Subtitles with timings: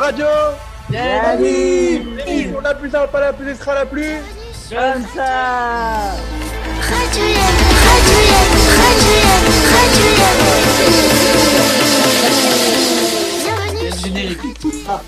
[0.00, 0.26] bienvenue Radio
[0.90, 4.16] Yanniv L'émission la plus simple, pas la plus, sera la plus
[4.70, 6.14] Comme ça
[6.80, 7.24] Radio.
[13.44, 14.38] Bienvenue générique.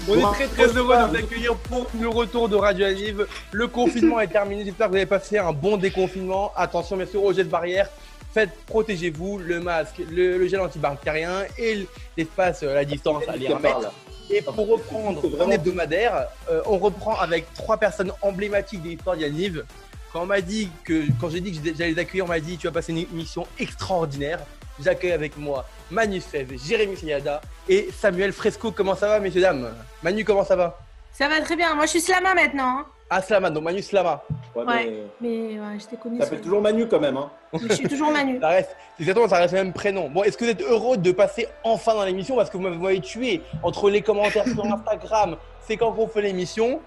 [0.08, 3.26] On est très très heureux de vous accueillir pour le retour de Radio Anniv.
[3.50, 6.52] Le confinement est terminé, j'espère que vous avez passé un bon déconfinement.
[6.56, 7.88] Attention bien sûr aux gestes barrières.
[8.32, 11.86] Faites, protégez-vous, le masque, le, le gel antibactérien et
[12.16, 13.92] l'espace, euh, la distance à les remettre.
[14.34, 19.64] Et pour reprendre un hebdomadaire, euh, on reprend avec trois personnes emblématiques de l'histoire d'Yaniv.
[20.10, 22.56] Quand on m'a dit que, quand j'ai dit que j'allais les accueillir, on m'a dit
[22.56, 24.40] tu vas passer une émission extraordinaire.
[24.82, 28.72] J'accueille avec moi Manu Fèvre, Jérémy Sayada et Samuel Fresco.
[28.72, 29.70] Comment ça va, messieurs dames?
[30.02, 30.78] Manu, comment ça va?
[31.12, 31.74] Ça va très bien.
[31.74, 32.78] Moi, je suis Slama maintenant.
[32.78, 32.86] hein.
[33.10, 34.24] Ah, Slama, donc Manu Slama.
[34.54, 35.06] Ouais, Ouais.
[35.20, 36.16] Mais ouais, je t'ai connu.
[36.16, 37.16] mais Ça s'appelle toujours Manu quand même.
[37.16, 37.30] Hein.
[37.54, 38.38] Mais je suis toujours Manu.
[38.40, 40.10] Ça reste, c'est exactement, ça reste le même prénom.
[40.10, 43.00] Bon, est-ce que vous êtes heureux de passer enfin dans l'émission parce que vous m'avez
[43.00, 46.80] tué entre les commentaires sur Instagram, c'est quand qu'on fait l'émission?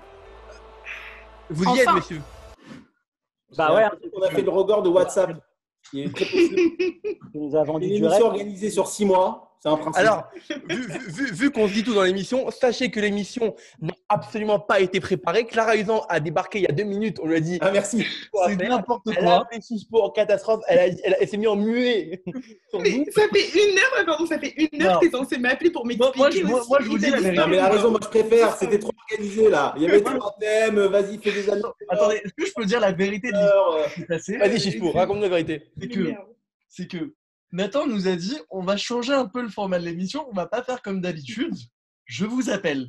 [1.49, 2.21] Vous y êtes, messieurs
[3.57, 5.31] Bah ouais, On a fait le record de WhatsApp.
[5.89, 6.61] Qui est très possible.
[7.35, 8.23] nous vendu Une émission rêve.
[8.23, 9.99] organisée sur 6 mois, un principe.
[9.99, 10.23] Alors,
[10.69, 14.59] vu, vu- vu- vu qu'on se dit tout dans l'émission, sachez que l'émission n'a absolument
[14.59, 15.45] pas été préparée.
[15.45, 18.05] Clara Usan a débarqué il y a deux minutes, on lui a dit ah merci.
[18.31, 19.33] quoi C'est n'importe Elle a quoi.
[19.41, 19.59] appelé
[19.93, 22.21] en catastrophe, elle, a- elle s'est mise en muet
[22.79, 25.85] Mais ça fait une heure, pardon, ça fait une heure que t'es censé m'appeler pour
[25.85, 27.37] m'expliquer moi, je- moi- je vous dis la vérité.
[27.41, 29.73] Non mais la raison, moi je préfère, c'était trop organisé là.
[29.77, 31.73] Il y avait trois thèmes, vas-y fais des annonces.
[31.89, 33.77] Attendez, est-ce que je peux dire la vérité de l'histoire
[34.35, 35.63] Euh, Vas-y, Suspo, raconte-nous la vérité.
[35.79, 36.09] C'est que,
[36.69, 37.13] c'est que
[37.55, 40.45] Nathan nous a dit on va changer un peu le format de l'émission, on va
[40.45, 41.53] pas faire comme d'habitude.
[42.05, 42.87] Je vous appelle.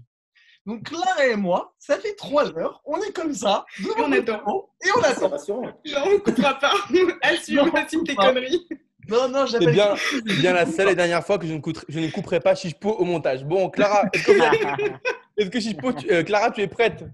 [0.67, 4.39] Donc Clara et moi, ça fait trois heures, on est comme ça, Et on attend.
[4.39, 5.31] micro, et on attend.
[5.87, 6.73] Non, on coupera pas.
[6.91, 7.07] Non,
[7.73, 8.67] on assume tes conneries.
[9.09, 9.71] Non, non, j'appelle.
[9.73, 12.41] bien, c'est bien la seule et dernière fois que je ne, coûterai- je ne couperai
[12.41, 13.45] pas Chichepo au montage.
[13.45, 14.33] Bon, Clara, est-ce que,
[15.37, 17.05] est-ce que Chichepo, tu- euh, Clara, tu es prête?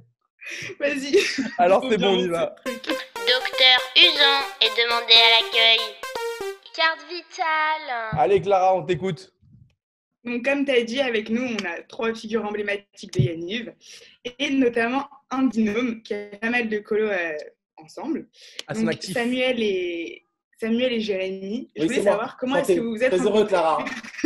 [0.81, 1.19] Vas-y.
[1.59, 2.55] Alors c'est bon, on y va.
[2.65, 5.81] Docteur Usan est demandé à l'accueil.
[6.75, 8.11] Carte vitale.
[8.13, 9.33] Allez, Clara, on t'écoute.
[10.25, 13.75] Donc, comme tu as dit, avec nous, on a trois figures emblématiques de Yaniv,
[14.39, 17.37] et notamment un binôme qui a pas mal de colos euh,
[17.77, 18.29] ensemble.
[18.69, 19.15] À son Donc, actif.
[19.15, 20.27] Samuel et,
[20.59, 21.71] Samuel et Jérémy.
[21.75, 23.85] Je Oui, voulais savoir comment est-ce que vous vous êtes Très heureux Clara.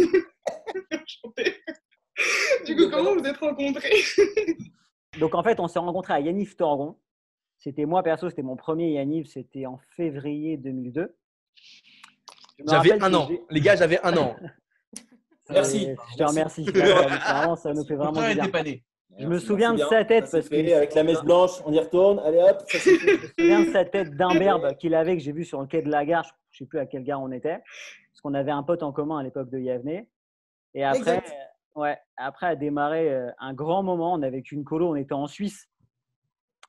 [2.64, 4.02] Du coup, comment vous vous êtes rencontrés
[5.20, 6.96] Donc en fait, on s'est rencontrés à Yaniv Torgon.
[7.58, 11.14] C'était moi perso, c'était mon premier Yaniv, c'était en février 2002.
[12.64, 13.28] J'avais un an.
[13.50, 14.36] Les gars, j'avais un an.
[15.50, 15.84] Merci.
[15.84, 16.64] Et Je te remercie.
[16.70, 18.82] Vraiment, ça nous fait vraiment née.
[19.18, 22.18] Je me souviens de sa tête parce que avec la mèche blanche, on y retourne.
[22.18, 23.16] Allez hop, ça c'est fait.
[23.16, 25.82] je me souviens de sa tête d'imberbe qu'il avait, que j'ai vu sur le quai
[25.82, 26.24] de la gare.
[26.50, 27.58] Je ne sais plus à quelle gare on était.
[27.58, 30.04] Parce qu'on avait un pote en commun à l'époque de Yavne.
[30.74, 34.14] Et après, euh, ouais, après a démarré euh, un grand moment.
[34.14, 35.66] On n'avait qu'une colo, on était en Suisse.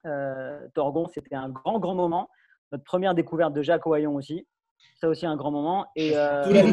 [0.05, 2.29] Euh, Torgon, c'était un grand, grand moment.
[2.71, 4.47] Notre première découverte de Jacques Oyon aussi.
[4.99, 5.88] Ça aussi un grand moment.
[5.95, 6.71] Et, euh,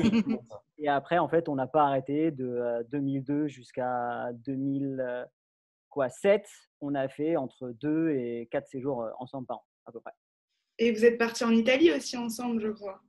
[0.78, 6.46] et après, en fait, on n'a pas arrêté de euh, 2002 jusqu'à 2007.
[6.80, 10.12] On a fait entre deux et quatre séjours euh, ensemble par an, à peu près.
[10.78, 13.00] Et vous êtes partis en Italie aussi ensemble, je crois.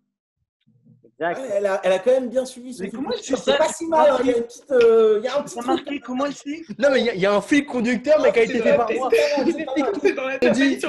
[1.18, 1.40] Exact.
[1.42, 3.70] Ouais, elle, a, elle a quand même bien suivi son Mais comment C'est sais pas
[3.70, 6.00] si mal, hein, il y a, une petite, euh, il y a un petit marqué
[6.02, 8.40] comment ici Non, mais il y, a- il y a un fil conducteur, mais qui
[8.40, 9.10] a été fait par moi.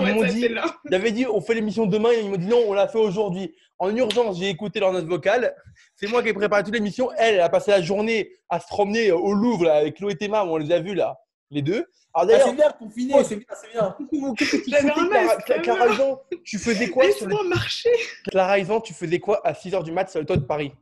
[0.09, 2.99] Ils m'ont dit- on fait l'émission demain, et ils m'ont dit non, on l'a fait
[2.99, 3.55] aujourd'hui.
[3.79, 5.55] En urgence, j'ai écouté leur note vocale.
[5.95, 7.11] C'est moi qui ai préparé toute l'émission.
[7.19, 10.45] Elle, elle a passé la journée à se promener au Louvre là, avec Chloé Théma,
[10.45, 11.19] on les a vus là,
[11.51, 11.75] les deux.
[11.75, 13.97] Alors Ah, d'ailleurs, c'est bien finir, c'est bien, c'est bien.
[14.37, 17.33] qu'est-ce que tu un Clara, Clara, Clara Isan, tu faisais quoi sur le...
[17.33, 17.91] Laisse-moi marcher.
[18.31, 20.73] Clara Isan, tu faisais quoi à 6h du mat sur le toit de Paris?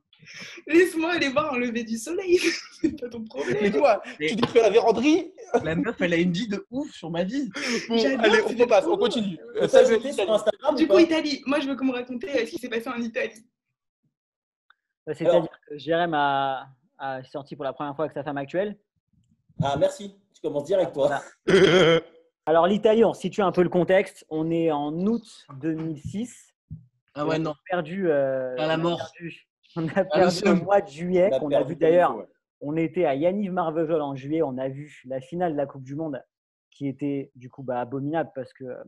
[0.67, 2.39] Laisse-moi aller voir un lever du soleil.
[2.81, 3.73] C'est pas ton Mais problème.
[3.73, 5.33] toi, tu détruis la véranderie?
[5.63, 7.51] La meuf, elle a une vie de ouf sur ma vie.
[7.89, 9.39] Bon, allez, on repasse, on continue.
[9.57, 10.31] Euh, Samuel, jeté sur.
[10.33, 11.43] Instagram Du ou coup, Italie.
[11.47, 13.45] Moi, je veux qu'on me raconte ce qui s'est passé en Italie.
[15.07, 16.69] Bah, C'est-à-dire que Jérém a,
[16.99, 18.79] a sorti pour la première fois avec sa femme actuelle.
[19.63, 21.21] Ah merci, commences direct toi.
[21.47, 22.01] Voilà.
[22.47, 24.25] Alors l'Italie, on situe un peu le contexte.
[24.29, 26.55] On est en août 2006.
[27.15, 27.51] Ah ouais, on non.
[27.53, 28.11] a perdu.
[28.11, 29.11] euh, À la on a mort.
[29.19, 30.63] perdu- On a perdu au seum.
[30.63, 32.17] mois de juillet, On a perdu vu d'ailleurs.
[32.17, 32.27] ouais.
[32.61, 34.43] On était à Yaniv Marvejol en juillet.
[34.43, 36.23] On a vu la finale de la Coupe du Monde
[36.71, 38.85] qui était du coup bah, abominable parce que euh,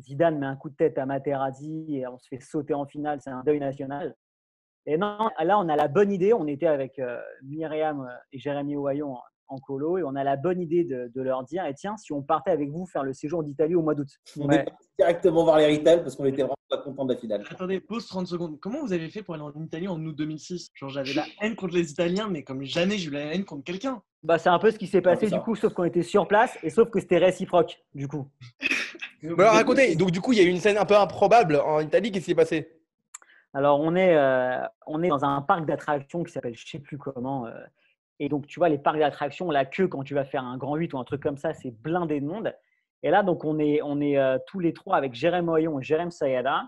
[0.00, 3.20] Zidane met un coup de tête à Materazzi et on se fait sauter en finale.
[3.22, 4.14] C'est un deuil national.
[4.86, 6.32] Et non, là, on a la bonne idée.
[6.32, 9.18] On était avec euh, Myriam et Jérémy Ouaillon
[9.50, 12.12] en, colo et on a la bonne idée de, de leur dire et tiens, si
[12.12, 14.08] on partait avec vous faire le séjour d'Italie au mois d'août.
[14.38, 14.56] On Ouais.
[14.60, 17.44] est parti directement voir les Rital parce qu'on était vraiment pas content de la finale.
[17.50, 18.58] Attendez, pause 30 secondes.
[18.60, 21.56] Comment vous avez fait pour aller en Italie en août 2006 Genre, j'avais la haine
[21.56, 24.02] contre les Italiens, mais comme jamais j'ai eu la haine contre quelqu'un.
[24.22, 26.58] Bah, c'est un peu ce qui s'est passé du coup, sauf qu'on était sur place
[26.62, 28.28] et sauf que c'était réciproque du coup.
[29.22, 31.56] Bah alors racontez, donc du coup il y a eu une scène un peu improbable
[31.56, 32.72] en Italie, qui s'est passé?
[33.52, 36.96] Alors, on est, euh, on est dans un parc d'attractions qui s'appelle je sais plus
[36.96, 37.46] comment.
[37.46, 37.52] euh,
[38.20, 40.76] et donc, tu vois, les parcs d'attractions, la queue, quand tu vas faire un grand
[40.76, 42.54] 8 ou un truc comme ça, c'est blindé de monde.
[43.02, 45.82] Et là, donc, on est, on est euh, tous les trois avec Jérém Moyon et
[45.82, 46.64] Jérém Sayada.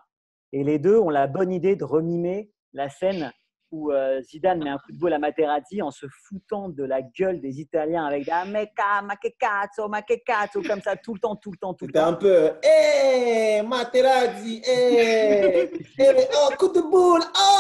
[0.53, 3.33] Et les deux ont la bonne idée de remimer la scène
[3.73, 7.01] où euh, Zidane met un coup de boule à Materazzi en se foutant de la
[7.01, 11.15] gueule des Italiens avec ah, meca, ma che cazzo, ma che cazzo, comme ça, tout
[11.15, 12.09] le temps, tout le temps, tout le C'était temps.
[12.09, 12.51] un peu.
[12.63, 17.52] Eh, Materazzi, eh, eh, oh, coup de boule, oh,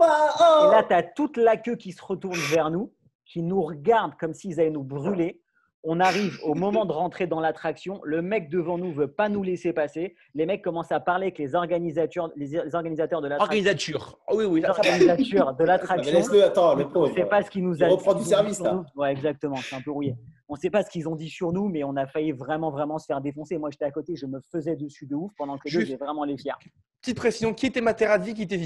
[0.00, 0.66] oh, oh.
[0.66, 2.92] Et là, tu as toute la queue qui se retourne vers nous,
[3.24, 5.40] qui nous regarde comme s'ils allaient nous brûler.
[5.82, 8.02] On arrive au moment de rentrer dans l'attraction.
[8.04, 10.14] Le mec devant nous veut pas nous laisser passer.
[10.34, 13.56] Les mecs commencent à parler avec les organisateurs, les organisateurs de l'attraction.
[13.58, 14.18] Organisature.
[14.26, 16.12] Ah oui, oui, Les ça, ça- organisateurs de Mais l'attraction.
[16.12, 18.56] laisse-le, attends, le On ne sait pas ce qu'ils nous a reprend du service, dit
[18.56, 18.72] sur là.
[18.74, 18.84] nous.
[19.00, 19.56] Ouais, exactement.
[19.56, 20.14] C'est un peu rouillé.
[20.50, 22.70] On ne sait pas ce qu'ils ont dit sur nous, mais on a failli vraiment,
[22.70, 23.56] vraiment se faire défoncer.
[23.56, 25.96] Moi, j'étais à côté, je me faisais dessus de ouf pendant que les deux, j'ai
[25.96, 26.52] vraiment les fiers.
[27.00, 28.60] Petite précision, qui était Materazzi, qui était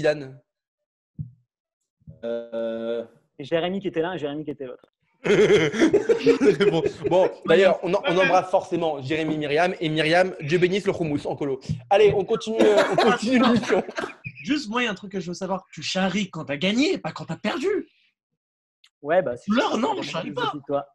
[2.25, 3.05] Euh,
[3.39, 4.91] Et Jérémy qui était l'un et Jérémy qui était l'autre.
[6.71, 11.35] Bon, bon, d'ailleurs, on, embrasse forcément Jérémy Myriam et Myriam, Dieu bénisse le houmous en
[11.35, 11.59] colo.
[11.89, 13.83] Allez, on continue, euh, on continue l'émission.
[14.43, 15.65] Juste, moi, il y a un truc que je veux savoir.
[15.73, 17.67] Tu charries quand t'as gagné, pas quand t'as perdu.
[19.01, 20.53] Ouais, bah, si Leur, non, je- je- pas.
[20.67, 20.85] toi.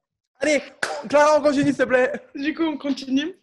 [0.41, 0.61] Allez,
[1.09, 2.13] Clara, on continue, s'il te plaît.
[2.35, 3.37] Du coup, on continue.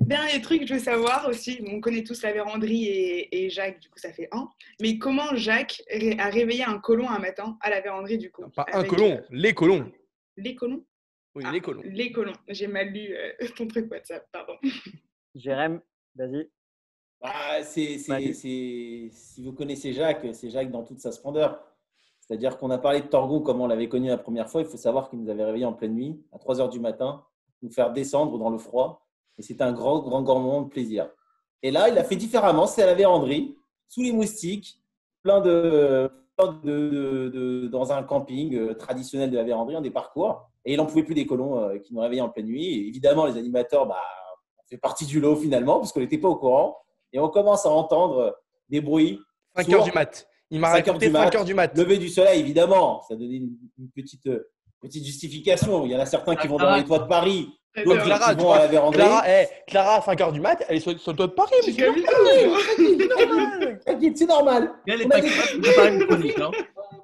[0.00, 3.88] Dernier truc, je veux savoir aussi, on connaît tous la véranderie et, et Jacques, du
[3.88, 4.50] coup ça fait un.
[4.80, 5.82] Mais comment Jacques
[6.18, 8.44] a réveillé un colon un matin à la véranderie du coup?
[8.54, 9.90] Pas un colon, euh, les colons.
[10.36, 10.84] Les colons
[11.34, 11.52] Oui, Ah.
[11.52, 11.82] les colons.
[11.84, 12.32] Les colons.
[12.48, 14.54] J'ai mal lu euh, ton truc WhatsApp, pardon.
[15.34, 15.80] Jérém,
[16.14, 16.50] vas-y.
[17.20, 21.62] bah, c'est, c'est, si vous connaissez Jacques, c'est Jacques dans toute sa splendeur.
[22.20, 24.60] C'est-à-dire qu'on a parlé de Torgon, comme on l'avait connu la première fois.
[24.60, 27.24] Il faut savoir qu'il nous avait réveillés en pleine nuit, à 3 heures du matin,
[27.62, 29.06] nous faire descendre dans le froid.
[29.38, 31.08] Et c'était un grand, grand, grand moment de plaisir.
[31.62, 32.66] Et là, il a fait différemment.
[32.66, 33.56] C'est à la véranderie,
[33.86, 34.80] sous les moustiques,
[35.22, 40.48] plein de, de, dans un camping euh, traditionnel de la véranderie, en des parcours.
[40.64, 42.66] Et il n'en pouvait plus des colons euh, qui nous réveillaient en pleine nuit.
[42.66, 44.00] Et évidemment, les animateurs, bah,
[44.58, 46.76] on fait partie du lot finalement, parce qu'on n'était pas au courant.
[47.12, 48.36] Et on commence à entendre
[48.68, 49.18] des bruits.
[49.56, 49.74] 5 sourds.
[49.74, 50.28] heures du mat.
[50.50, 51.24] Il m'a 5 heures raconté du mat.
[51.24, 51.76] 5 heures du mat.
[51.76, 53.02] Lever du soleil, évidemment.
[53.08, 54.48] Ça donnait une, une petite, euh,
[54.80, 55.84] petite justification.
[55.84, 58.34] Il y en a certains qui vont dans les toits de Paris, d'autres Donc, Clara,
[58.34, 58.90] qui vont à la.
[58.90, 61.32] Clara, eh, Clara, à 5 heures du mat, elle est sur, sur le toit de
[61.32, 61.52] Paris.
[61.64, 61.86] mais c'est
[63.16, 63.80] normal.
[64.14, 64.70] C'est normal.
[64.86, 65.20] Elle est pas
[66.06, 66.38] chronique.
[66.38, 66.50] Hein.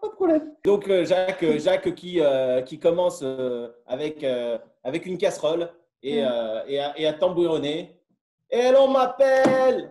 [0.01, 0.53] Pas de problème.
[0.65, 5.71] Donc euh, Jacques, euh, Jacques qui, euh, qui commence euh, avec, euh, avec une casserole
[6.03, 7.97] et, euh, et, à, et à tambouronner.
[8.51, 9.91] Et l'on m'appelle.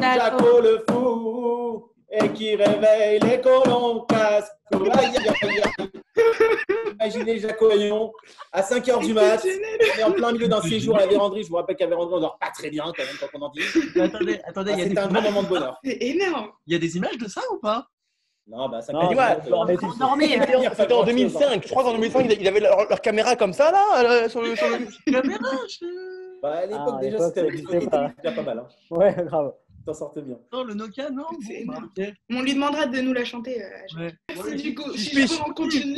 [0.00, 4.52] Jaco le fou et qui réveille les colons casques.
[4.72, 5.90] Aïe, aïe, aïe, aïe.
[7.00, 8.12] Imaginez Jacques Oignon
[8.52, 9.44] à 5 h du mat.
[9.44, 11.42] On est en plein milieu d'un séjour à la véranderie.
[11.44, 13.42] Je vous rappelle qu'à la véranderie, on dort pas très bien quand même quand on
[13.42, 13.60] en dit.
[13.94, 15.80] Mais attendez, attendez, Ah, il y a C'était des un grand images- moment de bonheur.
[15.84, 16.48] C'est énorme.
[16.66, 17.86] il y a des images de ça ou pas?
[18.46, 19.98] Non, bah 5 Non, tous.
[19.98, 20.28] Dormez.
[20.76, 21.62] C'était en 2005.
[21.64, 24.54] Je crois qu'en 2005, ils avaient leur, leur caméra comme ça, là, euh, sur le.
[24.54, 24.86] Sur le...
[25.10, 25.38] Caméra,
[25.68, 28.10] je- Bah, à l'époque, Ah, déjà, c'était ça pas.
[28.22, 28.58] déjà pas mal.
[28.58, 28.66] Hein.
[28.90, 29.52] Ouais, grave.
[29.86, 30.36] T'en sortais bien.
[30.52, 31.24] Non, le Nokia, non.
[31.46, 32.04] C'est Bon, bah.
[32.30, 33.62] On lui demandera de nous la chanter.
[33.62, 34.00] euh.
[34.00, 34.14] Ouais.
[34.34, 35.96] Merci, du coup, je je puis- peux, on continue.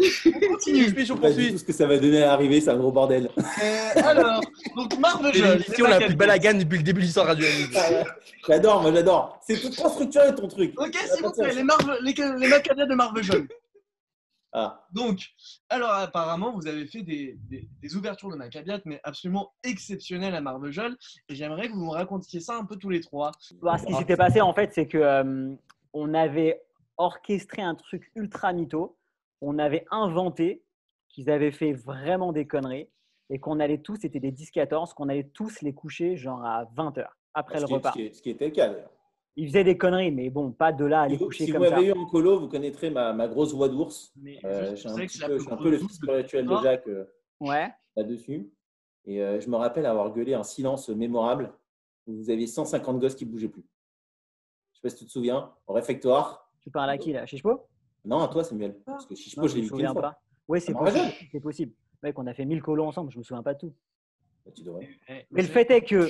[0.48, 1.52] Continue, je Pas du poursuis.
[1.52, 3.30] tout ce que ça va donner à arriver, c'est un gros bordel.
[3.38, 4.40] Euh, alors,
[4.76, 7.46] donc Marvel C'est l'émission la plus balagane depuis le début de l'histoire radio.
[8.48, 9.40] J'adore, moi j'adore.
[9.46, 10.72] C'est tout trop structuré ton truc.
[10.78, 13.48] Ok, s'il vous plaît, les, Marvel, les, les Macadias de Marvel Jaune.
[14.58, 15.20] Ah, Donc,
[15.68, 20.40] alors apparemment, vous avez fait des, des, des ouvertures de Macabiat, mais absolument exceptionnelles à
[20.40, 20.96] Marvel Jaune.
[21.28, 23.32] Et j'aimerais que vous me racontiez ça un peu tous les trois.
[23.60, 25.54] Bah, ce qui s'était passé, en fait, c'est que euh,
[25.92, 26.62] on avait
[26.96, 28.96] orchestré un truc ultra mytho.
[29.42, 30.62] On avait inventé
[31.10, 32.88] qu'ils avaient fait vraiment des conneries
[33.28, 37.06] et qu'on allait tous, c'était des 10-14, qu'on allait tous les coucher genre à 20h
[37.34, 37.90] après ce, le repas.
[37.92, 38.90] ce qui est- ce qui était le cas d'ailleurs.
[39.38, 41.52] Ils faisaient des conneries, mais bon, pas de là à les Si vous, coucher si
[41.52, 41.76] comme vous ça.
[41.76, 44.12] avez eu en colo, vous connaîtrez ma, ma grosse voix d'ours.
[44.16, 46.56] Mais Euh, je suis vous un, petit peu, un le fils de spirituel de.
[46.62, 47.04] Jacques euh,
[47.40, 47.68] Ouais.
[47.96, 48.50] là-dessus.
[49.04, 51.52] Et euh, je me rappelle avoir gueulé un silence mémorable
[52.06, 53.62] où vous aviez 150 gosses qui ne bougeaient plus.
[54.72, 56.50] Je sais pas si tu te souviens, au réfectoire.
[56.62, 57.26] Tu parles à qui là?
[57.26, 57.68] Chichpo
[58.06, 58.74] Non, à toi, Samuel.
[58.86, 60.02] Parce que Non, Chichpo, je je l'ai vu qu'une souviens fois.
[60.02, 60.20] pas.
[60.48, 61.12] Oui, c'est possible.
[61.30, 61.72] C'est possible.
[62.02, 63.74] Mec, on a fait 1000 colos ensemble, je me souviens pas de tout.
[64.46, 64.88] Bah, tu devrais.
[65.08, 66.08] Eh, vous Mais le fait est que.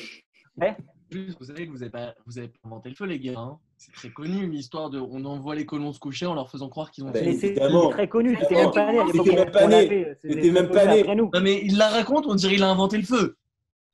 [0.59, 0.76] Ouais.
[1.12, 3.34] Vous savez que vous n'avez pas, vous avez pas inventé le feu, les gars.
[3.38, 3.58] hein.
[3.76, 6.90] C'est très connu, l'histoire de on envoie les colons se coucher en leur faisant croire
[6.90, 7.26] qu'ils ont Ah bah, fait.
[7.26, 7.54] Mais c'est
[7.90, 8.72] très connu, Évidemment.
[8.72, 10.28] même pas né même pas.
[10.28, 11.00] C'était même pas né.
[11.00, 11.30] après nous.
[11.32, 13.36] Non, mais il la raconte, on dirait qu'il a inventé le feu.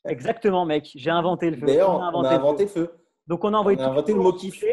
[0.08, 0.90] Exactement, mec.
[0.94, 1.66] J'ai inventé le feu.
[1.66, 2.90] D'ailleurs, On on a inventé le feu.
[3.26, 4.64] Donc on a envoyé on a inventé le mot kiff.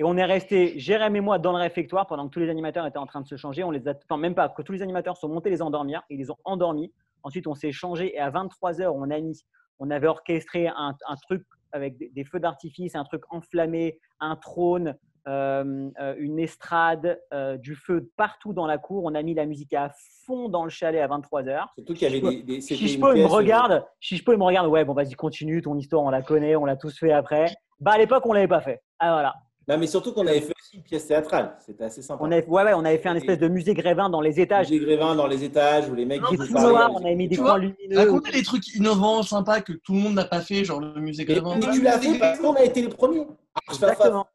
[0.00, 2.86] Et on est resté, Jérém et moi, dans le réfectoire pendant que tous les animateurs
[2.86, 3.64] étaient en train de se changer.
[3.64, 6.02] On les a, enfin, même pas, que tous les animateurs sont montés les endormir.
[6.08, 6.92] Ils les ont endormis.
[7.24, 9.42] Ensuite, on s'est changé et à 23h, on a mis,
[9.80, 14.36] on avait orchestré un, un truc avec des, des feux d'artifice, un truc enflammé, un
[14.36, 14.96] trône,
[15.28, 19.04] euh, euh, une estrade, euh, du feu partout dans la cour.
[19.04, 19.92] On a mis la musique à
[20.24, 21.66] fond dans le chalet à 23h.
[21.74, 22.42] Surtout qu'il y avait des.
[22.42, 23.84] des Chichepo, il me regarde.
[24.00, 24.68] Chichepo, il me regarde.
[24.68, 25.60] Ouais, bon, vas-y, continue.
[25.60, 26.56] Ton histoire, on la connaît.
[26.56, 27.46] On l'a tous fait après.
[27.78, 28.80] Bah, à l'époque, on l'avait pas fait.
[29.00, 29.34] Ah, voilà.
[29.68, 31.56] Non, mais surtout qu'on avait fait aussi une pièce théâtrale.
[31.64, 32.24] C'était assez sympa.
[32.24, 34.70] On avait, ouais, ouais, on avait fait un espèce de musée Grévin dans les étages.
[34.70, 36.22] Des grévins dans les étages où les mecs.
[36.22, 37.98] Non, noirs, avec- on avait mis des coins vois, lumineux.
[37.98, 41.24] Racontez des trucs innovants, sympas que tout le monde n'a pas fait, genre le musée
[41.28, 41.56] Mais, Grévin.
[41.56, 43.26] mais tu l'as fait parce qu'on a été les premiers.
[43.70, 44.26] Exactement.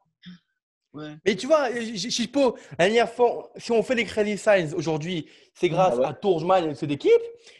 [0.92, 1.16] Ouais.
[1.26, 5.26] Mais tu vois, Ch- Chichepo, la dernière fois, si on fait les credit signs aujourd'hui,
[5.52, 6.06] c'est grâce Ah ouais.
[6.06, 7.10] à Tourgeman et cette équipe.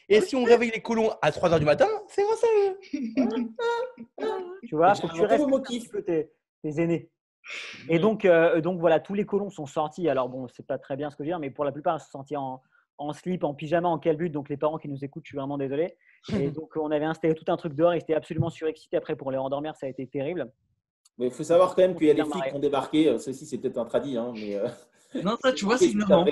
[0.08, 2.78] Et si on réveille les colons à 3h du matin, c'est grâce à eux.
[4.68, 6.30] Tu vois, faut que tu restes tes,
[6.62, 7.10] tes aînés.
[7.88, 10.08] Et donc, euh, donc voilà, tous les colons sont sortis.
[10.08, 11.96] Alors bon, c'est pas très bien ce que je veux dire, mais pour la plupart,
[11.96, 12.62] ils sont sortis en,
[12.98, 14.30] en slip, en pyjama, en calbut.
[14.30, 15.96] Donc les parents qui nous écoutent, je suis vraiment désolé.
[16.38, 17.94] Et donc on avait installé tout un truc dehors.
[17.94, 18.96] Ils étaient absolument surexcités.
[18.96, 20.50] Après pour les rendormir, ça a été terrible.
[21.18, 23.08] Mais il faut savoir quand même qu'il y a des flics qui ont débarqué.
[23.08, 24.16] Euh, Ceci, c'est peut-être un tradit.
[24.16, 24.66] Hein, mais, euh,
[25.22, 26.24] Non, ça, tu vois, c'est innovant.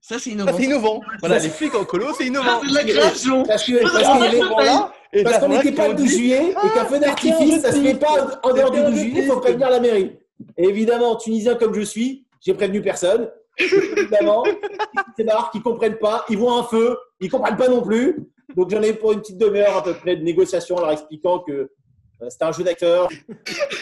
[0.00, 0.52] Ça, c'est innovant.
[0.56, 1.00] c'est innovant.
[1.20, 2.60] Voilà, les flics en colo, c'est Ah, innovant.
[2.60, 3.42] c'est de la création.
[3.44, 7.60] Parce qu'on n'était pas le ont 12 dit, juillet et qu'un Ah, feu un d'artifice,
[7.60, 9.80] ça se fait pas en dehors du C'était un 12 juillet, il faut prévenir la
[9.80, 10.18] mairie.
[10.56, 13.30] Et évidemment, Tunisien comme je suis, j'ai prévenu personne.
[13.58, 14.44] évidemment,
[15.16, 16.24] c'est marrant qu'ils comprennent pas.
[16.28, 18.16] Ils voient un feu, ils comprennent pas non plus.
[18.54, 21.40] Donc j'en ai pour une petite demi-heure à peu près de négociation en leur expliquant
[21.40, 21.70] que
[22.22, 23.08] euh, c'était un jeu d'acteur.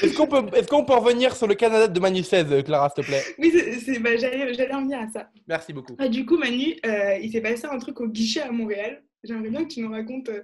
[0.02, 3.04] Est-ce qu'on peut, est-ce qu'on peut revenir sur le Canada de Manu 16, Clara, s'il
[3.04, 3.22] te plaît?
[3.38, 3.52] Oui,
[4.00, 5.30] bah, j'allais en venir à ça.
[5.46, 5.94] Merci beaucoup.
[5.98, 9.02] Ah, du coup, Manu, euh, il s'est passé un truc au guichet à Montréal.
[9.22, 10.42] J'aimerais bien que tu nous racontes euh,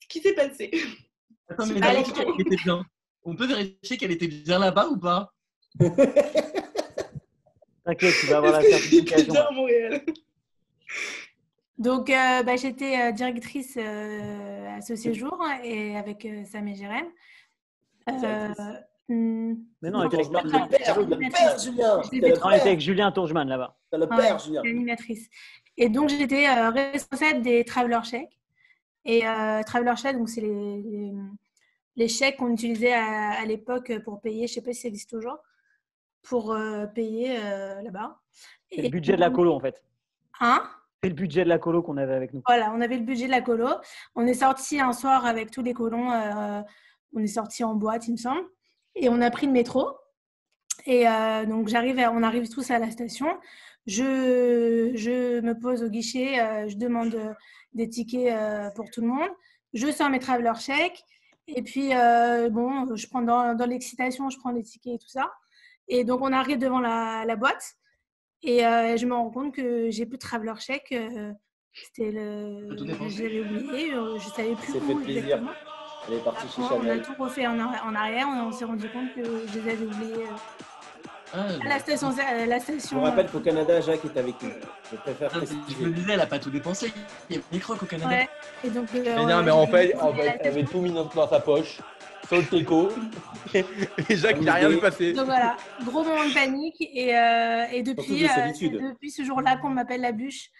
[0.00, 0.70] ce qui s'est passé.
[1.48, 1.80] Attends, mais.
[3.28, 5.34] On peut vérifier qu'elle était bien là-bas ou pas?
[7.84, 9.34] T'inquiète, tu vas avoir la certification.
[9.34, 10.02] à Montréal
[11.78, 16.66] Donc, euh, bah, j'étais euh, directrice euh, à ce séjour hein, et avec euh, Sam
[16.68, 17.06] et Jérém.
[18.08, 18.48] Euh,
[19.08, 22.00] hmm, Mais non, on était avec, Non, Le Julien- père, le père, Julien.
[22.20, 22.46] Père.
[22.46, 23.76] avec Julien Tourgeman là-bas.
[23.90, 24.62] T'as le Ouais, père, Julien.
[24.64, 25.28] j'étais animatrice.
[25.76, 28.38] Et donc, j'étais euh, responsable des traveler chèques.
[29.04, 31.12] Et euh, traveler chèques, donc c'est les, les,
[31.96, 34.88] les chèques qu'on utilisait à, à l'époque pour payer, je ne sais pas si ça
[34.88, 35.36] existe toujours,
[36.28, 38.18] pour euh, payer euh, là-bas.
[38.70, 39.82] C'est le budget de la colo en fait.
[40.40, 40.62] Hein?
[41.02, 42.42] C'est le budget de la colo qu'on avait avec nous.
[42.46, 43.68] Voilà, on avait le budget de la colo.
[44.14, 46.10] On est sorti un soir avec tous les colons.
[46.10, 46.62] euh,
[47.14, 48.42] on est sorti en boîte, il me semble.
[48.94, 49.90] Et on a pris le métro.
[50.84, 51.04] Et
[51.48, 53.26] donc, j'arrive, on arrive tous à la station.
[53.86, 56.68] Je, je me pose au guichet.
[56.68, 57.34] je demande
[57.72, 58.34] des tickets
[58.74, 59.28] pour tout le monde.
[59.74, 61.02] Je sors mes traveler chèques.
[61.48, 61.88] Et puis,
[62.50, 65.32] bon, je prends dans, dans l'excitation, je prends les tickets et tout ça.
[65.88, 67.74] Et donc, on arrive devant la, la boîte.
[68.42, 70.92] Et euh, je me rends compte que j'ai plus de traveler chèque.
[70.92, 71.32] euh,
[71.72, 72.76] c'était le.
[73.08, 75.22] J'avais oublié, euh, je savais plus C'est où fait plaisir.
[75.24, 75.50] exactement.
[76.08, 77.02] Elle est partie chez on a Chanel.
[77.02, 77.58] tout refait en
[77.94, 78.26] arrière.
[78.28, 80.36] On, on s'est rendu compte que je les avais oubliés euh,
[81.34, 82.08] Ah, la station.
[82.18, 84.50] à la Je station vous rappelle qu'au Canada, Jacques est avec nous.
[84.90, 86.92] Je préfère Je me disais, elle a pas tout dépensé.
[87.28, 88.08] Il y a des crocs au Canada.
[88.10, 88.28] Ouais.
[88.64, 90.80] Et donc, euh, Mais non, mais en je- fait, je- en fait, elle avait tout
[90.80, 91.80] mis dans, dans sa poche,
[92.28, 92.88] sur le teco.
[93.54, 95.12] Et Jacques, il n'a rien vu passer.
[95.12, 96.76] Donc voilà, gros moment de panique.
[96.80, 100.50] Et, euh, et depuis, euh, depuis ce jour-là qu'on m'appelle la bûche.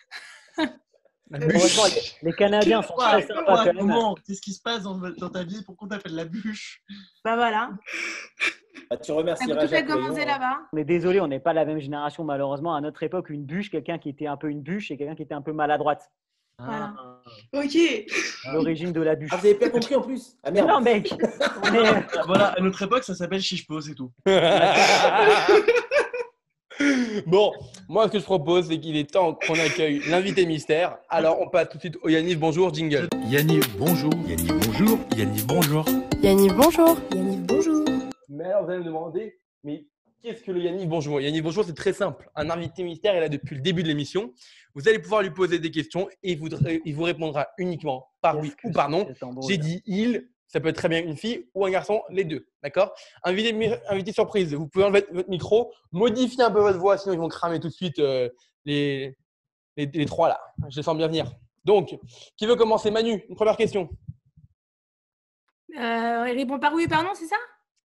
[1.31, 1.49] Les,
[2.23, 4.15] les Canadiens sont très sympas quand même.
[4.27, 5.63] Qu'est-ce qui se passe dans, dans ta vie?
[5.65, 6.83] Pour qu'on t'appelle la bûche?
[7.25, 7.71] Bah voilà.
[8.91, 9.87] Ah, tu Ça remercieras tout a Jacques.
[9.89, 10.27] commencé voyons, hein.
[10.39, 10.59] là-bas.
[10.73, 12.77] On est désolé, on n'est pas la même génération malheureusement.
[12.77, 15.23] À notre époque, une bûche, quelqu'un qui était un peu une bûche et quelqu'un qui
[15.23, 16.09] était un peu maladroite.
[16.59, 16.95] Voilà.
[17.53, 17.77] Ok.
[18.53, 19.31] L'origine de la bûche.
[19.33, 20.69] Ah, vous avez pas compris en plus Ah merde.
[20.69, 21.13] non mec,
[21.65, 24.13] on est- Ah, Voilà, à notre époque, ça s'appelle Chichepo, c'est tout.
[27.27, 27.53] Bon,
[27.89, 30.99] moi, ce que je propose, c'est qu'il est temps qu'on accueille l'invité mystère.
[31.09, 32.39] Alors, on passe tout de suite au Yannick.
[32.39, 33.09] Bonjour, jingle.
[33.29, 34.13] Yannick, bonjour.
[34.29, 34.99] Yannick, bonjour.
[35.17, 35.85] Yannick, bonjour.
[36.23, 36.97] Yannick, bonjour.
[37.15, 37.85] Yannick, bonjour.
[38.29, 39.87] Mais alors, vous allez me demander, mais
[40.23, 41.21] qu'est-ce que le Yannick Bonjour?
[41.21, 42.29] Yannick Bonjour, c'est très simple.
[42.35, 44.33] Un invité mystère est là depuis le début de l'émission.
[44.75, 46.49] Vous allez pouvoir lui poser des questions et il vous,
[46.85, 49.09] il vous répondra uniquement par oui ou par non.
[49.49, 52.47] J'ai dit il, ça peut être très bien une fille ou un garçon, les deux.
[52.63, 52.95] D'accord?
[53.25, 57.29] Invité, surprise, vous pouvez enlever votre micro, modifier un peu votre voix, sinon ils vont
[57.29, 58.29] cramer tout de suite euh,
[58.65, 59.17] les,
[59.77, 60.41] les, les trois là.
[60.69, 61.33] Je les sens bien venir.
[61.65, 61.99] Donc,
[62.37, 62.91] qui veut commencer?
[62.91, 63.89] Manu, une première question.
[65.77, 67.37] Euh, il répond par oui ou par non, c'est ça?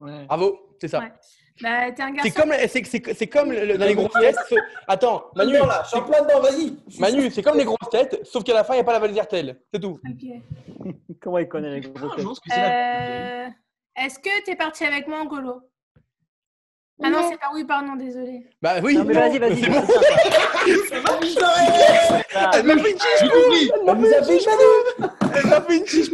[0.00, 0.26] Ouais.
[0.26, 1.00] Bravo, c'est ça.
[1.00, 1.12] Ouais.
[1.60, 2.30] Bah, t'es un garçon.
[2.34, 4.36] C'est comme, c'est, c'est- c'est comme le- dans les grosses têtes.
[4.48, 6.76] sauf- Attends, Manu, Manu, là, je suis en plein dedans, vas-y.
[6.98, 8.98] Manu, c'est comme les grosses têtes, sauf qu'à la fin, il n'y a pas la
[9.00, 9.60] valise RTL.
[9.72, 10.00] C'est tout.
[10.08, 10.86] Ok.
[11.20, 13.48] Comment il connaît les Ah, gros je pense que c'est la- Euh,
[13.96, 15.60] Est-ce que t'es parti avec moi en colo
[17.02, 18.46] Ah non, c'est pas oui, pardon, désolé.
[18.62, 18.96] Bah oui.
[18.96, 19.60] Non, mais vas-y, vas-y.
[19.62, 19.82] C'est bon.
[22.34, 24.44] Ah, Elle m'a fait une chiche Elle nous a fait une
[25.36, 26.10] Elle m'a fait une chiche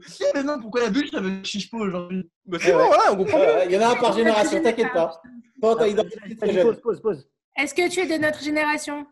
[0.34, 3.38] Mais non, pourquoi la bulle, ça veut chiche aujourd'hui Bah c'est bon, voilà, on comprend.
[3.38, 5.20] Euh, Il y en a un par génération, t'inquiète pas.
[5.60, 6.66] Toi, t'as identifié très Vas-y, jeune.
[6.66, 7.28] pause, pause, pause.
[7.56, 9.06] Est-ce que tu es de notre génération?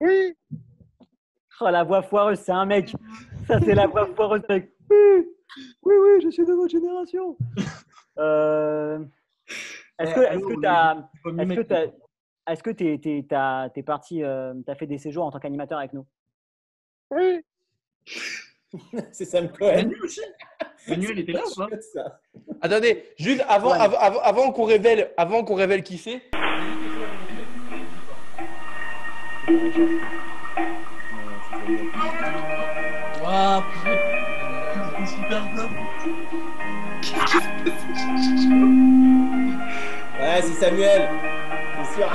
[0.00, 0.34] Oui.
[1.60, 2.94] Oh, la voix foireuse, c'est un mec.
[3.46, 4.72] Ça, c'est la voix foireuse, mec.
[4.90, 5.26] Oui,
[5.82, 7.36] oui, oui, je suis de votre génération.
[8.18, 8.98] Euh,
[9.98, 11.68] Est-ce que, Eh, est-ce allô, que Pas est-ce que mec.
[11.68, 11.86] t'as,
[12.52, 15.78] est-ce que t'es, t'es, t'as- t'es parti, euh, t'as fait des séjours en tant qu'animateur
[15.78, 16.06] avec nous?
[17.10, 17.40] Oui.
[19.12, 19.90] C'est Sam Cohen.
[20.88, 22.20] Manu aussi était là ou pas Ça.
[22.62, 23.78] Attendez, juste avant, Ouais.
[23.80, 26.22] avant, avant- avant qu'on révèle, avant qu'on révèle qui c'est.
[33.22, 33.62] Waouh,
[35.06, 35.42] super.
[40.20, 41.08] Ouais, c'est Samuel.
[41.84, 42.10] C'est sûr.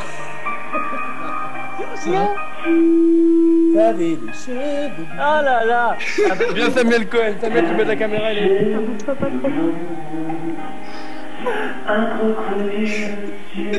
[3.77, 4.91] Avait des cheveux.
[5.13, 5.97] Oh là là
[6.29, 7.35] Ah, Bien Samuel Cohen.
[7.41, 8.75] Samuel, tu mets ta caméra, elle est.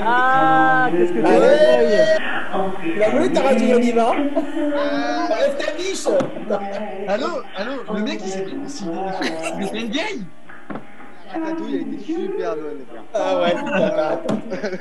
[0.02, 6.06] Ah, qu'est-ce que tu Tu l'as volé ta radio Yaniva Enlève ta biche
[7.08, 7.26] Allô,
[7.56, 8.56] allô, le mec il s'est pris.
[8.56, 10.24] Mais c'est une vieille
[11.34, 12.84] La ratatouille, elle était super bonne.
[13.14, 13.54] Ah ouais,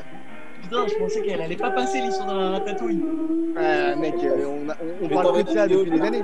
[0.69, 3.05] putain, je pensais qu'elle allait pas passer l'histoire de la ratatouille.
[3.57, 6.24] Ah, mec, euh, on, a- on- parle de ça depuis des je années.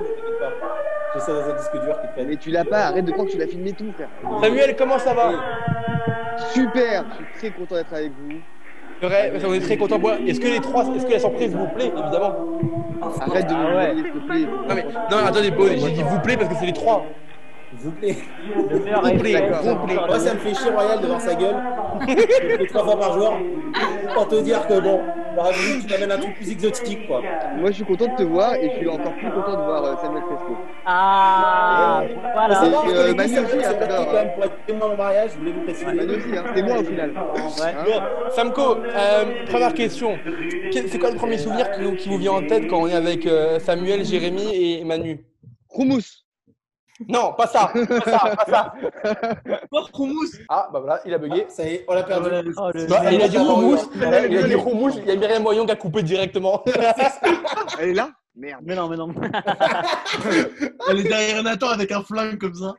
[1.14, 2.28] J'ai ça dans un disque dur qui traîne.
[2.28, 4.08] Mais tu l'as pas, arrête de croire que tu l'as filmé tout, frère.
[4.42, 5.30] Samuel, comment ça va?
[6.52, 8.36] Super, je suis très content d'être avec vous.
[9.00, 9.98] C'est vrai, on est très content.
[10.26, 12.34] Est-ce que les trois, est-ce que la surprise vous plaît, évidemment?
[13.20, 13.88] Arrête de Ah me ouais.
[13.94, 14.46] voler, s'il te plaît.
[14.68, 17.04] Non mais, non, attendez, bon, j'ai dit vous plaît parce que c'est les trois.
[17.74, 18.16] Vous plaît.
[18.70, 19.96] Le meilleur Complet, FPS, complet.
[19.96, 21.56] encore Moi, de- ça me fait chier Royal devant sa gueule.
[22.08, 23.38] Je le fais trois fois par jour.
[24.14, 25.00] Pour te dire que bon,
[25.34, 27.20] j'aurais voulu que tu m'amènes un truc plus exotique, quoi.
[27.56, 29.84] Moi, je suis content de te voir et je suis encore plus content de voir
[29.84, 30.56] euh, Samuel Fresco.
[30.86, 32.02] Ah,
[32.34, 32.54] voilà.
[32.54, 35.86] que euh, Manu aussi, quand même pour être témoin au mariage, je voulais vous préciser.
[35.88, 36.42] Ah, Manu aussi, hein.
[36.48, 37.10] C'était moi au final.
[37.10, 37.62] Ouais.
[37.66, 40.18] Hein Bon, Samko, euh, première question.
[40.72, 42.94] C'est quoi le premier souvenir qui, vous- qui vous vient en tête quand on est
[42.94, 45.24] avec euh, Samuel, Jérémy et Manu?
[45.68, 46.21] Roumous.
[47.08, 48.74] Non, pas ça, pas ça, pas ça.
[49.70, 51.44] Porte Roumous Ah, bah voilà, il a bugué.
[51.46, 52.28] Ah, ça y est, on l'a perdu.
[52.56, 54.54] Oh, le- Bah, il a dit Roumous, Désolé, il a dit.
[54.54, 56.62] Roumous, il y a Myriam Moyon qui a coupé directement.
[57.80, 58.10] Elle est là?
[58.34, 58.62] Merde.
[58.64, 59.08] Mais non, mais non.
[60.88, 62.74] Elle est derrière Nathan avec un flingue comme ça.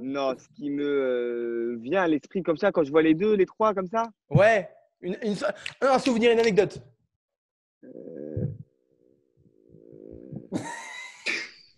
[0.00, 3.34] Non, ce qui me euh, vient à l'esprit comme ça, quand je vois les deux,
[3.34, 4.68] les trois comme ça, Ouais,
[5.00, 5.34] une, une-
[5.80, 6.80] un souvenir, une anecdote.
[7.84, 8.46] euh,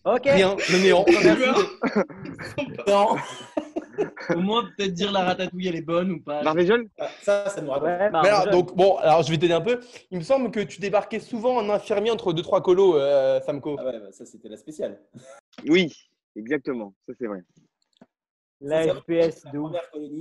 [0.07, 0.23] Ok.
[0.25, 1.05] Rien, le néant.
[2.87, 3.17] Non,
[4.35, 6.43] Au moins, peut-être dire la ratatouille, elle est bonne ou pas.
[6.43, 7.99] Marvejol Ah, ça, ça nous rappelle.
[8.01, 9.81] Ouais, Mais alors, je- donc, bon, alors je vais t'aider un peu.
[10.11, 13.77] Il me semble que tu débarquais souvent en infirmier entre deux, trois colos, euh, Samko.
[13.79, 15.01] Ah ouais, bah, ça, c'était la spéciale.
[15.69, 15.93] Oui,
[16.37, 17.41] exactement, ça c'est vrai.
[18.61, 19.73] La FPS de ouf.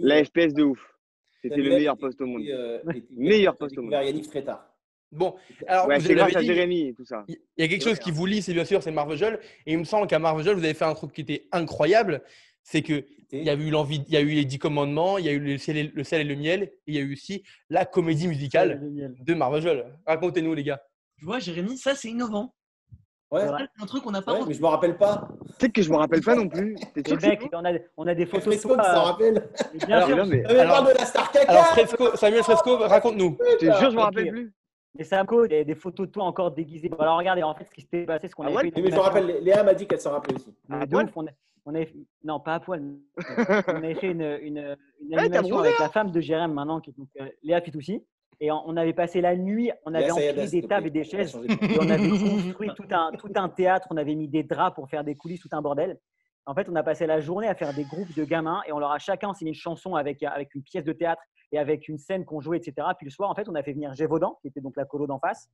[0.01, 0.79] La FPS de ouf.
[1.41, 2.41] C'était le meilleur il poste au monde.
[2.47, 2.79] euh,
[3.11, 3.91] Meilleur il poste au monde.
[3.91, 4.67] Yannick Frétard.
[5.11, 5.35] Bon,
[5.67, 7.23] alors, Ouais, vous c'est grâce à dit, Jérémy et tout ça.
[7.27, 9.39] il y a quelque chose qui vous lie, c'est bien sûr, c'est Marvejol.
[9.65, 12.21] Et il me semble qu'à Marvejol, vous avez fait un truc qui était incroyable.
[12.63, 15.25] C'est que il y a eu l'envie, il y a eu les dix commandements, il
[15.25, 17.01] y a eu le sel, et, le sel et le miel, et il y a
[17.01, 19.85] eu aussi la comédie musicale de Marvejol.
[20.05, 20.81] Racontez-nous, les gars.
[21.17, 22.53] Tu vois, Jérémy, ça c'est innovant.
[23.31, 25.27] Ouais, C'est ouais, un truc qu'on n'a pas mais je me rappelle pas.
[25.59, 26.75] Sais que je me rappelle pas non plus.
[26.95, 27.11] C'est
[27.53, 28.83] on a, on a des photos Fresco toi.
[28.83, 29.49] rappelle.
[29.87, 30.25] Bien Alors, sûr.
[30.27, 33.37] Mais Ah, mais Alors- de la star caca Alors, Fresco, Samuel Fresco, raconte-nous.
[33.53, 34.53] je te jure, je me rappelle plus.
[34.97, 35.03] Mais
[35.51, 36.89] y a des photos de toi encore déguisées.
[36.89, 38.81] Bon, alors regardez, en fait, ce qui s'était passé, ce qu'on Ah avait ouais fait.
[38.81, 40.53] Mais je me rappelle, Léa m'a dit qu'elle s'en rappelait aussi.
[40.69, 41.31] De poil ouf, on, a-
[41.65, 42.81] on avait, non, pas à poil.
[43.67, 46.91] on avait fait une, une, une t'as animation avec la femme de Jérém maintenant, qui
[46.91, 48.03] est donc euh, Léa Fitoussi.
[48.41, 51.35] Et on, on avait passé la nuit, on avait empilé des tables et des chaises.
[51.61, 54.89] Et on avait construit tout un, tout un théâtre, on avait mis des draps pour
[54.89, 55.97] faire des coulisses, tout un bordel.
[56.47, 58.79] En fait, on a passé la journée à faire des groupes de gamins et on
[58.79, 61.97] leur a chacun enseigné une chanson avec, avec une pièce de théâtre et avec une
[61.97, 62.87] scène qu'on jouait, etc.
[62.97, 65.07] Puis le soir, en fait, on a fait venir Gévaudan, qui était donc la colo
[65.07, 65.49] d'en face,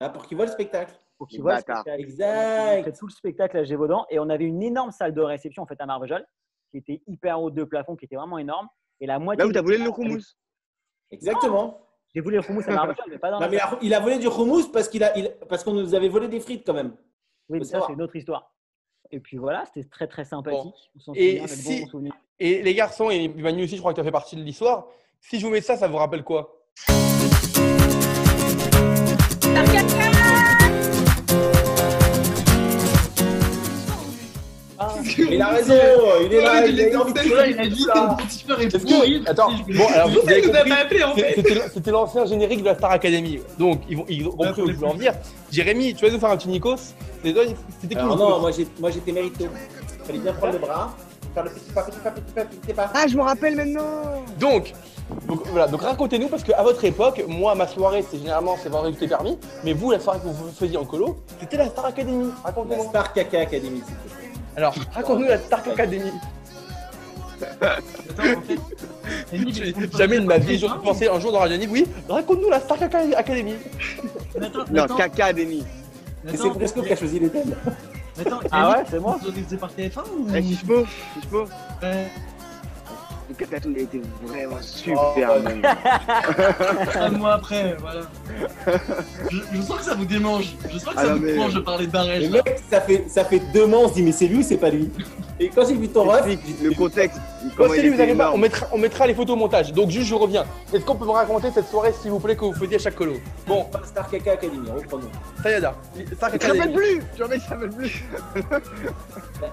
[0.00, 0.94] Ah, pour qu'il voit le spectacle.
[1.18, 2.00] pour qu'il voit le spectacle.
[2.00, 2.76] Exact.
[2.76, 5.20] On a fait tout le spectacle à Gévaudan et on avait une énorme salle de
[5.22, 6.24] réception en fait à Marvejol
[6.70, 8.68] qui était hyper haut de plafond, qui était vraiment énorme.
[9.00, 9.42] Et la moitié.
[9.42, 10.36] Là où t'as des volé le houmous.
[11.10, 11.80] Exactement.
[12.14, 14.00] J'ai voulu le houmous à Marvejol, mais pas dans Non, mais il a, il a
[14.00, 16.72] volé du houmous parce qu'il a, il- parce qu'on nous avait volé des frites quand
[16.74, 16.96] même.
[17.48, 18.52] Oui, mais ça, c'est une autre histoire.
[19.12, 20.74] Et puis voilà, c'était très très sympathique.
[21.38, 22.10] Avec si- bon.
[22.38, 24.86] Et les garçons, et Manu aussi, je crois que tu as fait partie de l'histoire.
[25.20, 26.52] Si je vous mets ça, ça vous rappelle quoi?
[35.30, 35.74] Il a raison,
[36.24, 36.84] il est là, il il là.
[36.84, 36.90] est
[38.66, 39.22] Est-ce pourri.
[39.24, 39.30] que...
[39.30, 41.34] Attends, bon, alors vous avez compris, pas appelé en c'est- fait.
[41.36, 43.40] c'était- c'était l'ancien générique de la Star Academy.
[43.58, 45.12] Donc, ils vont, ils ont compris où je voulais en venir.
[45.50, 46.76] Jérémy, tu vas nous faire un petit Nikos
[47.22, 49.44] C'était qui non, moi j'ai- moi j'étais mérito.
[49.44, 50.94] Il fallait bien prendre le bras,
[51.34, 52.90] faire le petit pas, petit pas, petit pas, petit pas.
[52.94, 54.72] Ah, je me rappelle maintenant Donc,
[55.26, 58.96] donc voilà, donc racontez-nous parce qu'à votre époque, moi ma soirée c'est généralement c'est vendredi
[58.96, 62.26] tout permis, mais vous la soirée que vous faisiez en colo, c'était la Star Academy.
[62.28, 62.86] La Racontez-moi.
[62.86, 63.94] Star Caca Academy, plaît.
[64.56, 66.10] Alors, raconte-nous la Star Academy.
[67.60, 68.58] Attends, en fait,
[69.32, 71.86] Annie, J'ai- je- Jamais de ma vie j'aurais pensé un jour dans Radio Nive, oui,
[72.08, 73.54] raconte-nous la Star Academy.
[74.70, 75.64] Non, attends, caca, Denis.
[76.32, 77.54] Et c'est Fresco qui a choisi les thèmes.
[78.18, 81.20] Attends, Ah ouais, c'est moi vous organisez par TF1 ou Eh, si je peux, si
[81.22, 81.42] je peux.
[81.82, 82.08] Ouais.
[83.28, 85.62] Le catatou, il a été vraiment Oh, super, man.
[86.94, 88.02] Un mois après, voilà.
[89.30, 90.54] Je, je sens que ça vous démange.
[90.72, 92.22] Je sens que Ah ça non, vous démange de parler d'Arèche.
[92.24, 94.42] Le mec, ça fait, ça fait deux mois, on se dit, mais c'est lui ou
[94.42, 94.90] c'est pas lui?
[95.38, 96.24] Et quand j'ai vu ton ref,
[96.62, 97.18] le contexte.
[97.56, 99.72] Vous n'arrivez pas, on mettra, on mettra les photos au montage.
[99.72, 100.44] Donc juste je reviens.
[100.72, 102.94] Est-ce qu'on peut me raconter cette soirée s'il vous plaît que vous faisiez à chaque
[102.94, 103.14] colo?
[103.46, 105.10] Bon, Star Caca Academy, reprenons.
[105.42, 105.74] Sayada,
[106.14, 106.74] Star Je m'appelle Academy.
[106.74, 108.04] plus Je m'appelle s'appelle plus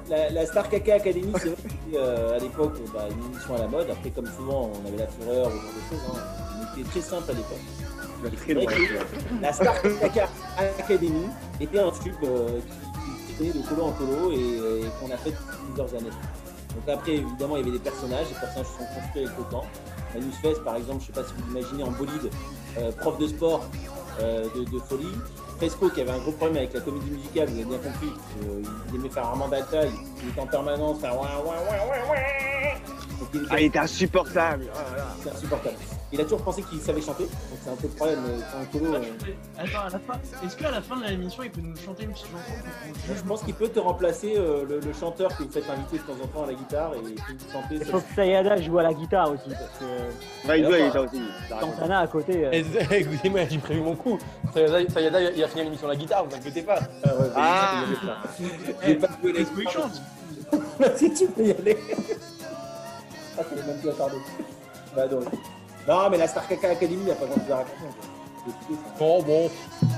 [0.09, 3.33] La, la- la Star Caca Academy, c'est vrai que c'était euh, à l'époque bah, une
[3.33, 3.89] émission à la mode.
[3.89, 6.15] Après, comme souvent, on avait la fureur, ou ce genre de choses.
[6.15, 6.19] Hein.
[6.75, 8.71] On était très simple à l'époque.
[9.41, 10.29] La Star Caca
[10.79, 11.25] Academy
[11.59, 12.82] était un tube euh, qui,
[13.51, 16.15] de colo en colo et, et qu'on a fait depuis plusieurs années.
[16.75, 18.27] Donc après, évidemment, il y avait des personnages.
[18.29, 19.65] Les personnages se sont construits avec le temps.
[20.13, 22.29] Manus Fest, par exemple, je ne sais pas si vous imaginez en bolide,
[22.77, 23.65] euh, prof de sport
[24.21, 25.07] euh, de, de folie.
[25.57, 28.11] Fresco qui avait un gros problème avec la comédie musicale, vous avez bien compris.
[28.43, 29.91] Euh, il aimait faire Armand Altaï,
[30.23, 33.19] il était en permanence, faire ouin ouin ouin ouin ouin.
[33.19, 34.65] Donc il était Ah, il était insupportable.
[34.73, 35.75] Oh insupportable.
[36.13, 38.59] Il a toujours pensé qu'il savait chanter, donc c'est un peu le problème euh, quand
[38.59, 38.95] un colo.
[39.57, 40.13] Attends, à la fin,
[40.45, 42.53] est-ce qu'à la fin de l'émission, il peut nous chanter une petite chanson?
[43.15, 46.03] Je pense qu'il peut te remplacer euh, le, le chanteur que vous faites inviter de
[46.03, 47.75] temps en temps à la guitare et il peut vous chanter.
[47.77, 50.87] Il faut que Sayada joue à la guitare aussi, parce que Ouais, il jouait, il
[50.87, 51.21] était aussi.
[51.49, 51.71] t'as raison.
[51.73, 52.45] Santana à côté.
[52.45, 52.51] euh,
[52.91, 54.19] Écoutez-moi, j'ai prévu mon coup.
[54.53, 56.77] Sayada, Sayada, il a fini l'émission de la guitare, vous inquiétez pas.
[57.03, 57.83] Ah ouais, bah, Ah.
[58.05, 58.45] ça.
[58.85, 59.99] J'ai pas joué les chante.
[60.97, 61.77] si tu peux y aller.
[63.35, 64.17] Ah, ça n'est même plus attardé.
[64.95, 65.23] Bah, donc.
[65.87, 67.75] Non, mais la Star Caca Academy, il n'y a pas grand chose à raconter.
[68.99, 69.51] Bon, bon,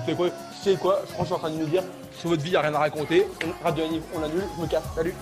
[0.05, 0.27] c'est quoi,
[0.63, 1.83] c'est quoi Je que je suis en train de nous dire,
[2.17, 3.27] sur votre vie, il n'y a rien à raconter.
[3.43, 5.13] On- Radio Nive, on annule, je me casse, salut.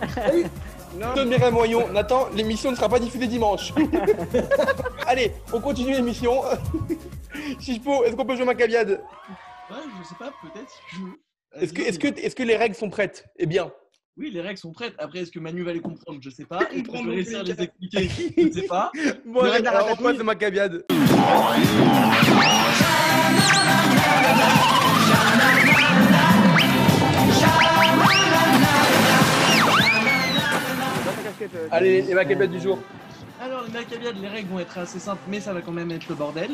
[0.94, 3.74] Non, De Mireille Moyon, Nathan, l'émission ne sera pas diffusée dimanche.
[5.06, 6.42] Allez, on continue l'émission.
[7.60, 9.02] Chichepo, est-ce qu'on peut jouer ma caviade?
[9.70, 10.70] Ouais, je sais pas, peut-être.
[10.70, 11.62] si tu veux.
[11.62, 13.26] Est-ce que, est-ce, que, est-ce que les règles sont prêtes?
[13.36, 13.70] Eh bien.
[14.18, 14.94] Oui, les règles sont prêtes.
[14.96, 16.18] Après, est-ce que Manu va les comprendre?
[16.22, 16.60] Je sais pas.
[16.72, 18.08] Il Je comprend vais réussir à les expliquer.
[18.34, 18.90] Je ne sais pas.
[19.26, 20.04] Bon, on ratatouille.
[20.04, 20.32] passe à ma
[31.42, 32.78] euh, Allez, les ma caviade du jour.
[33.38, 36.08] Alors, les Macabiades, les règles vont être assez simples, mais ça va quand même être
[36.08, 36.52] le bordel.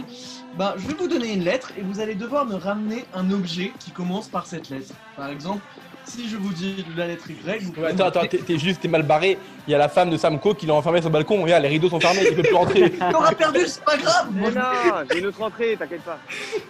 [0.59, 3.71] Ben, je vais vous donner une lettre et vous allez devoir me ramener un objet
[3.79, 4.93] qui commence par cette lettre.
[5.17, 5.63] Par exemple,
[6.05, 8.89] si je vous dis la lettre Y, vous pouvez Attends, attends, t'es, t'es juste, t'es
[8.89, 9.39] mal barré.
[9.67, 11.43] Il y a la femme de Samco qui l'a enfermé sur le balcon.
[11.43, 12.91] Regarde, les rideaux sont fermés, il peut plus rentrer.
[13.11, 16.19] T'auras perdu, c'est pas grave Mais non, j'ai une autre entrée, t'inquiète pas.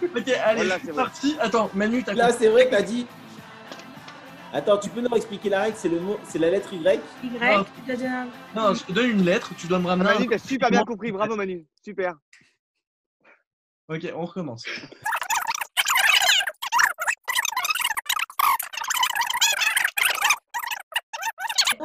[0.03, 1.35] Ok, allez, Voilà, c'est parti.
[1.39, 3.05] Attends, Manu, t'as Là, c'est vrai que t'as dit.
[4.55, 6.99] Attends, tu peux nous expliquer la règle C'est le mot, c'est la lettre Y.
[7.23, 7.65] Y, Ah.
[7.95, 10.29] dire un- Non, je te donne une lettre, tu dois me ramener Manu, un...
[10.29, 12.13] t'as super bien compris, bravo Manu, super.
[13.89, 14.63] Ok, on recommence.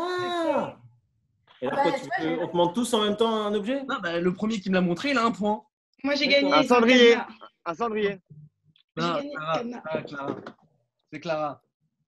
[0.01, 0.77] Ah
[1.61, 3.83] Et Bah, quoi, tu vois, peux- on te demande tous en même temps un objet?
[3.85, 5.63] Non, bah, le premier qui me l'a montré, il a un point.
[6.05, 6.53] Moi j'ai gagné.
[6.53, 7.17] Un cendrier.
[7.65, 8.21] Un cendrier.
[11.13, 11.61] C'est Clara.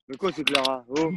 [0.09, 0.85] De quoi c'est Clara?
[0.89, 1.11] Oh.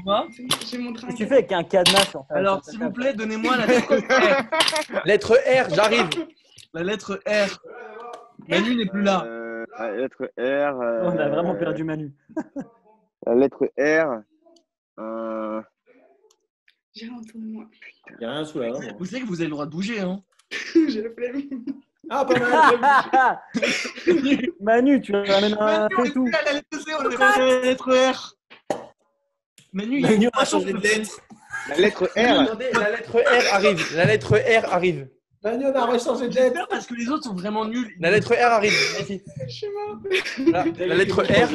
[0.68, 3.14] J'ai montré Qu'est-ce que tu fais avec un cadenas sur ta Alors, s'il vous plaît,
[3.14, 5.02] donnez-moi la lettre R.
[5.06, 6.08] Lettre R, j'arrive.
[6.74, 7.60] La lettre R.
[8.48, 9.24] Manu n'est plus là.
[9.26, 10.42] Euh, la lettre R.
[10.82, 12.14] euh, On a vraiment perdu Manu.
[13.26, 14.22] La lettre R.
[15.00, 15.62] Euh,
[16.96, 17.66] J'ai rien autour de moi.
[18.12, 18.80] Il n'y a rien sous la main.
[19.00, 20.22] Vous savez que vous avez le droit de bouger, hein
[20.76, 21.66] J'ai la flemme.
[22.10, 23.40] Ah, pas mal
[24.60, 26.30] Manu, tu ramènes un Manu, on est tout.
[26.34, 28.36] à la lettre C, on est passé à la lettre R.
[29.72, 31.20] Manu, il y a Manu changé de lettre.
[31.70, 32.40] La lettre R.
[32.42, 33.96] Attendez, la lettre R arrive.
[33.96, 35.08] La lettre R arrive.
[35.44, 36.68] Manu, on a rechangé de lettre.
[36.70, 37.94] Parce que les autres sont vraiment nuls.
[38.00, 38.74] La lettre R arrive.
[39.02, 39.22] Ici.
[39.48, 39.98] Je suis mort.
[40.38, 41.50] Voilà, la lettre R.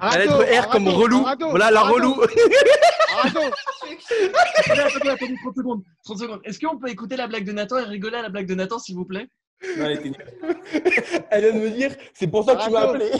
[0.00, 1.26] La lettre R comme Arato, relou.
[1.26, 2.22] Arato, Voilà la Arato, relou.
[2.22, 3.40] Arato.
[3.40, 5.82] Attendez, attendez, attendez, 30 secondes.
[6.04, 6.40] 30 secondes.
[6.44, 8.78] Est-ce qu'on peut écouter la blague de Nathan et rigoler à la blague de Nathan,
[8.78, 9.28] s'il vous plaît?
[9.78, 9.98] Non, elle
[11.42, 13.10] vient de me dire, c'est pour ça que tu m'as appelé.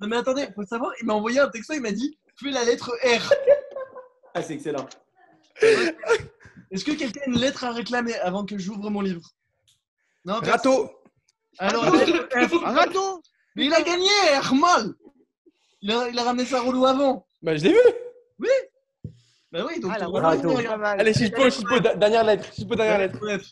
[0.00, 2.64] Non, mais attendez, faut savoir, il m'a envoyé un texto, il m'a dit fais la
[2.64, 3.32] lettre R.
[4.34, 4.86] Ah, c'est excellent.
[6.70, 9.28] Est-ce que quelqu'un a une lettre à réclamer avant que j'ouvre mon livre?
[10.24, 10.90] Non, personne Râteau.
[11.58, 12.52] Alors, F.
[12.64, 13.20] Un
[13.56, 14.94] Mais il a gagné, Hermol
[15.82, 17.26] il a, il a ramené sa relou avant.
[17.42, 17.78] Bah, je l'ai vu.
[19.52, 20.58] Bah oui, donc Ah, la ton voilà, relou, donc.
[20.60, 21.00] il pas a- mal.
[21.00, 22.52] Allez, Chispo, da- dernière lettre.
[22.52, 23.18] Chispo, dernière lettre.
[23.18, 23.42] Bref,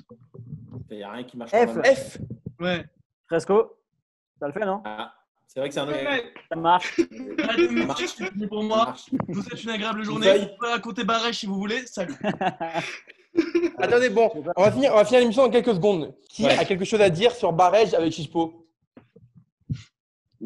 [0.90, 1.50] Il n'y a rien qui marche.
[1.50, 1.74] F.
[1.84, 2.18] F.
[2.60, 2.84] ouais.
[3.26, 3.78] Fresco,
[4.38, 4.80] ça le fait, non?
[4.84, 5.12] Ah,
[5.48, 5.98] c'est vrai que c'est un autre.
[6.50, 7.00] Ça marche.
[7.48, 8.04] Allez, marche.
[8.06, 8.76] c'est fini pour Ça moi.
[8.84, 9.06] marche.
[9.28, 10.38] Je vous souhaite une agréable journée.
[10.38, 11.84] Vous pouvez raconter Barèche si vous voulez.
[11.86, 12.14] Salut.
[13.78, 16.14] Attendez, bon, on va finir, on va finir l'émission dans quelques secondes.
[16.28, 16.56] Qui Ouais.
[16.58, 18.66] a quelque chose à dire sur Barège avec Chispo?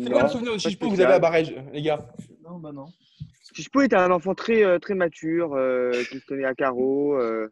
[0.01, 1.99] C'est quoi le souvenir de Chispo que vous avez à Barège, les gars?
[2.43, 2.87] Non, bah non.
[3.55, 7.15] Chispo était un enfant très, euh, très mature, euh, qui se tenait à carreau.
[7.19, 7.49] euh,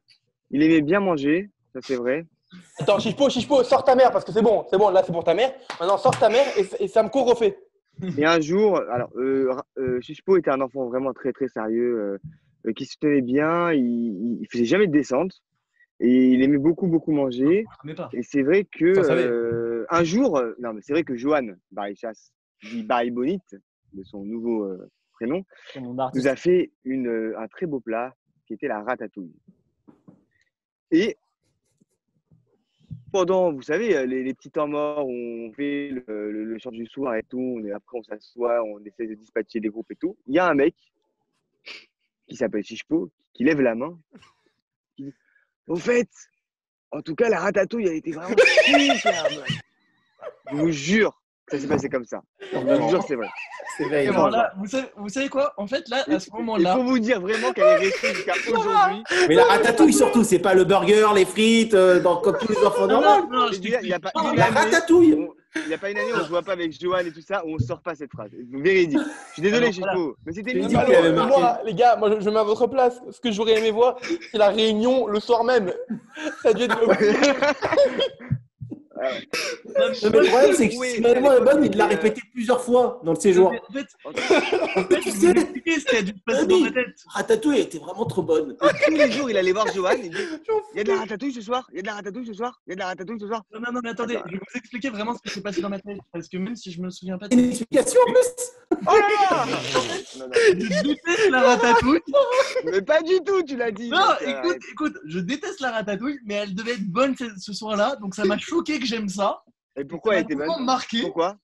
[0.50, 2.24] il aimait bien manger, ça c'est vrai.
[2.78, 5.24] Attends, Chispo, Chispo, sors ta mère parce que c'est bon, c'est bon, là c'est pour
[5.24, 5.52] ta mère.
[5.78, 7.58] Maintenant, sors ta mère et, et Samco refait.
[8.16, 12.18] Et un jour, alors, euh, euh, Chispo était un enfant vraiment très, très sérieux, euh,
[12.66, 15.32] euh, qui se tenait bien, il, il faisait jamais de descente.
[16.02, 17.66] Et il aimait beaucoup, beaucoup manger.
[17.84, 18.08] Mais pas.
[18.14, 21.48] Et c'est vrai que Ça, euh, un jour, euh, non, mais c'est vrai que Johan
[21.72, 22.30] Barichas,
[22.62, 23.54] dit Barry Bonite,
[23.92, 25.44] de son nouveau euh, prénom,
[26.14, 28.14] nous a fait une, euh, un très beau plat
[28.46, 29.34] qui était la ratatouille.
[30.90, 31.18] Et
[33.10, 36.86] pendant, vous savez, euh, les, les petits temps morts où on fait le, le, du
[36.86, 39.96] soir et tout, on est, après on s'assoit, on essaie de dispatcher des groupes et
[39.96, 40.74] tout, il y a un mec
[42.26, 43.98] qui s'appelle Chichpo qui lève la main.
[44.96, 45.14] Qui dit,
[45.66, 46.08] Au fait,
[46.90, 48.36] en tout cas, la ratatouille a été vraiment
[48.94, 49.28] super.
[50.50, 52.22] Je vous jure que ça s'est passé comme ça.
[52.52, 53.28] Je vous jure que c'est vrai.
[53.76, 54.04] C'est vrai.
[54.04, 54.36] Et non, alors non.
[54.36, 55.52] là, vous savez, vous savez quoi?
[55.56, 58.32] En fait, là, à ce Il moment-là, faut vous dire vraiment qu'elle est restée jusqu'à
[58.52, 59.02] aujourd'hui.
[59.28, 62.58] Mais la ratatouille surtout, c'est pas le burger, les frites, euh, dans, comme tous les
[62.66, 63.28] enfants Non, normaux.
[63.30, 65.14] non, non, Je Il n'y a pas la année, ratatouille.
[65.14, 65.34] on-
[65.66, 67.10] il y a pas une année où on ne se voit pas avec Johan et
[67.10, 68.30] tout ça, où on ne sort pas cette phrase.
[68.52, 69.00] Véridique.
[69.00, 69.92] Je suis désolé, Alors, voilà.
[69.94, 70.72] Chico, mais c'était une
[71.26, 73.00] moi, les gars, moi je, je mets à votre place.
[73.10, 73.96] Ce que j'aurais aimé voir,
[74.30, 75.72] c'est la réunion le soir même.
[76.42, 76.78] Ça a dû être.
[79.00, 79.08] Non,
[80.02, 83.00] mais le problème, c'est que Oui, si Manuel est bonne, il l'a répété plusieurs fois
[83.04, 83.48] dans le séjour.
[83.48, 86.58] En fait, en fait, je vais vous expliquer ce qui a dû se passer dans
[86.60, 86.86] ma tête.
[87.08, 88.56] Ratatouille était vraiment trop bonne.
[88.58, 89.92] Tous les jours, il allait voir Johan.
[90.02, 90.16] Il dit
[90.74, 92.34] Il y a de la ratatouille ce soir Il y a de la ratatouille ce
[92.34, 94.32] soir Il y a de la ratatouille ce soir Non, non, non, mais attendez, je
[94.32, 95.98] vais vous expliquer vraiment ce qui s'est passé dans ma tête.
[96.12, 98.28] Parce que même si je me souviens pas de Une explication en plus
[98.86, 99.46] Oh là là
[100.52, 102.00] Je déteste la ratatouille.
[102.64, 103.88] mais pas du tout, tu l'as dit.
[103.88, 107.96] Non, écoute, écoute, je déteste la ratatouille, mais elle devait être bonne ce, ce soir-là,
[107.96, 109.42] donc ça m'a choqué que j'aime ça.
[109.76, 111.36] Et pourquoi elle était m'a bonne vraiment marqué, Pourquoi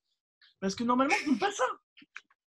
[0.61, 1.65] parce que normalement, je n'aime pas ça.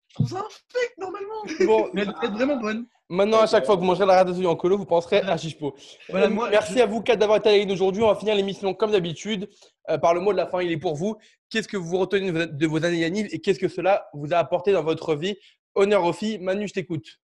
[0.08, 1.42] Je trouve ça un fake, normalement.
[1.66, 2.86] Bon, Mais elle devait être vraiment bonne.
[3.08, 5.74] maintenant, à chaque fois que vous mangerez la ratatouille en colo, vous penserez à Chispo.
[6.10, 8.02] Voilà, Euh, moi, Merci je- à vous quatre d'avoir été avec nous aujourd'hui.
[8.02, 9.48] On va finir l'émission comme d'habitude.
[9.90, 11.16] Euh, par le mot de la fin, il est pour vous.
[11.50, 14.72] Qu'est-ce que vous retenez de vos- années Yaniv et qu'est-ce que cela vous a apporté
[14.72, 15.36] dans votre vie
[15.74, 16.38] Honneur aux filles.
[16.38, 17.18] Manu, je t'écoute.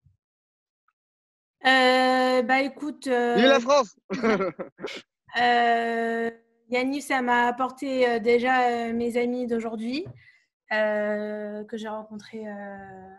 [1.66, 3.96] Euh, bah écoute, euh, Vive la France
[5.40, 6.30] euh,
[6.70, 10.04] Yannick, ça m'a apporté euh, déjà euh, mes amis d'aujourd'hui
[10.72, 13.14] euh, que j'ai rencontrés euh,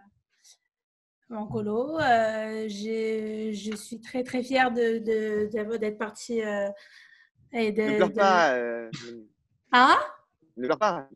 [1.35, 1.97] en colo.
[1.99, 6.69] Euh, je suis très très fière de, de- d'avoir- d'être partie euh,
[7.51, 8.53] et de, Ne pleure de- pas.
[8.53, 8.89] euh,
[9.71, 9.97] Hein?
[10.57, 11.07] Ne pleure pas.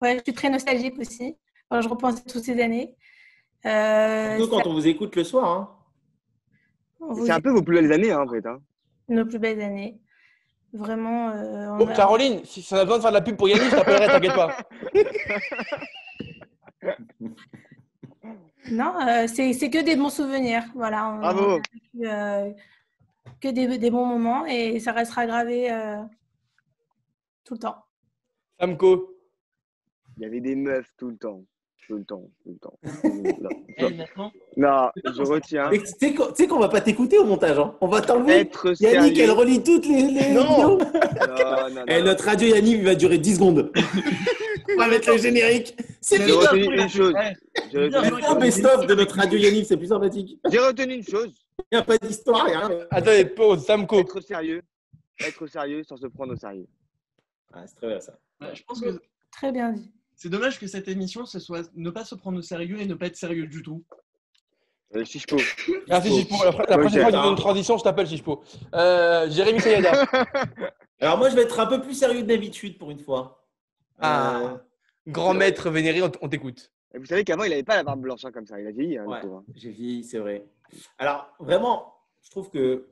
[0.00, 1.36] Ouais, je suis très nostalgique aussi.
[1.68, 2.94] Quand je repense à toutes ces années.
[3.64, 5.50] Euh, Surtout quand on vous écoute le soir.
[5.50, 7.14] Hein.
[7.24, 8.44] C'est un peu vos plus belles années, hein, en fait.
[8.46, 8.60] hein.
[9.08, 9.98] nos plus belles années.
[10.72, 11.30] Vraiment.
[11.30, 13.64] euh, Oh, a- Caroline, si ça a besoin de faire de la pub pour Yanniv,
[13.70, 14.56] je t'appellerai, t'inquiète pas.
[18.70, 20.64] Non, euh, c'est c'est que des bons souvenirs.
[20.74, 21.08] Voilà.
[21.10, 21.42] On- Bravo.
[21.42, 22.52] on a vécu, euh,
[23.40, 25.96] que des, des bons moments et ça restera gravé euh,
[27.44, 27.84] tout le temps.
[28.60, 29.16] Samco.
[30.16, 31.42] Il y avait des meufs tout le temps.
[31.86, 32.30] Tout le temps.
[32.44, 32.78] Tout le temps.
[34.56, 35.70] Non, je retiens.
[35.70, 37.58] Mais Tu sais qu'on va pas t'écouter au montage.
[37.58, 37.74] Hein.
[37.80, 38.48] On va t'enlever.
[38.80, 40.42] Yannick, elle relie toutes les, les Non.
[40.44, 40.78] vidéos.
[40.78, 40.78] Non,
[41.68, 41.84] non, non.
[41.88, 43.72] Eh, notre radio Yannick il va durer 10 secondes.
[44.74, 45.76] On va mettre le générique.
[46.00, 47.14] C'est J'ai J'ai retenu une chose.
[47.72, 50.38] J'ai retenu- Un best-of de notre radio Yannick, c'est plus sympathique.
[50.50, 51.34] J'ai retenu une chose.
[51.70, 52.70] Il n'y a pas d'histoire, rien.
[52.90, 53.64] Attendez, pause.
[53.64, 53.98] Samco.
[54.00, 54.62] Être sérieux.
[55.26, 56.66] Être sérieux sans se prendre au sérieux.
[57.54, 58.12] Ah, c'est très bien ça.
[58.40, 59.90] ouais, je pense que Très bien dit.
[60.22, 62.94] C'est dommage que cette émission, ce soit ne pas se prendre au sérieux et ne
[62.94, 63.82] pas être sérieux du tout.
[64.94, 65.36] Euh, Chichpo.
[65.88, 66.36] Merci Chispo.
[66.44, 68.44] La, la Ouais, prochaine fois que tu j'ai- fais une transition, je t'appelle Chispo.
[68.72, 70.04] Euh, Jérémy Sayada.
[71.00, 73.44] Alors moi, je vais être un peu plus sérieux que d'habitude pour une fois.
[73.98, 74.40] Ah.
[74.42, 74.56] Euh,
[75.08, 76.70] Grand maître vénéré, on, t'écoute.
[76.94, 78.60] Vous savez qu'avant, il n'avait pas la barbe blanche hein, comme ça.
[78.60, 78.96] Il a vieilli.
[78.98, 79.22] Hein, Ouais,
[79.56, 80.44] j'ai vieilli, c'est vrai.
[80.98, 82.86] Alors, vraiment, je trouve que.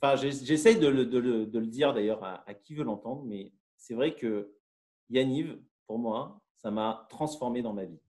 [0.00, 4.52] Enfin, j'essaye de le dire d'ailleurs à, à qui veut l'entendre, mais c'est vrai que
[5.10, 5.56] Yaniv,
[5.88, 8.00] pour moi, ça m'a transformé dans ma vie.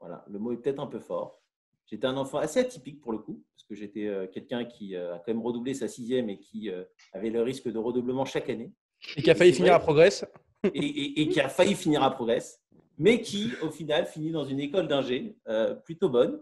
[0.00, 1.42] Voilà, le mot est peut-être un peu fort.
[1.84, 5.14] J'étais un enfant assez atypique pour le coup, parce que j'étais euh, quelqu'un qui euh,
[5.14, 8.48] a quand même redoublé sa sixième et qui euh, avait le risque de redoublement chaque
[8.48, 8.72] année.
[9.14, 9.76] Et qui a failli finir vrai.
[9.76, 10.24] à Progress.
[10.64, 12.62] et, et- et qui a failli finir à Progress,
[12.96, 16.40] mais qui, au final, finit dans une école d'ingé euh, plutôt bonne,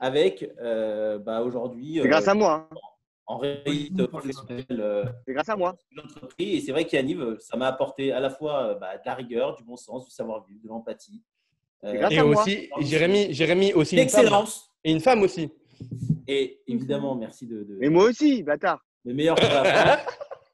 [0.00, 2.68] avec euh, bah, aujourd'hui C'est grâce à moi.
[2.72, 2.76] hein.
[3.30, 5.76] En réussite professionnelle euh, C'est grâce à moi.
[5.94, 6.56] l'entreprise.
[6.56, 9.14] Et c'est vrai qu'Yanniv, euh, ça m'a apporté à la fois euh, bah, de la
[9.14, 11.22] rigueur, du bon sens, du savoir-vivre, de l'empathie.
[11.84, 12.40] euh, grâce Et à moi.
[12.42, 14.22] aussi, Jérémy, Jérémy aussi une femme.
[14.22, 14.70] l'excellence.
[14.82, 15.50] Et une femme aussi.
[16.26, 18.80] Et évidemment, merci de, de- Et moi aussi, bâtard.
[19.04, 20.00] le meilleur pour la.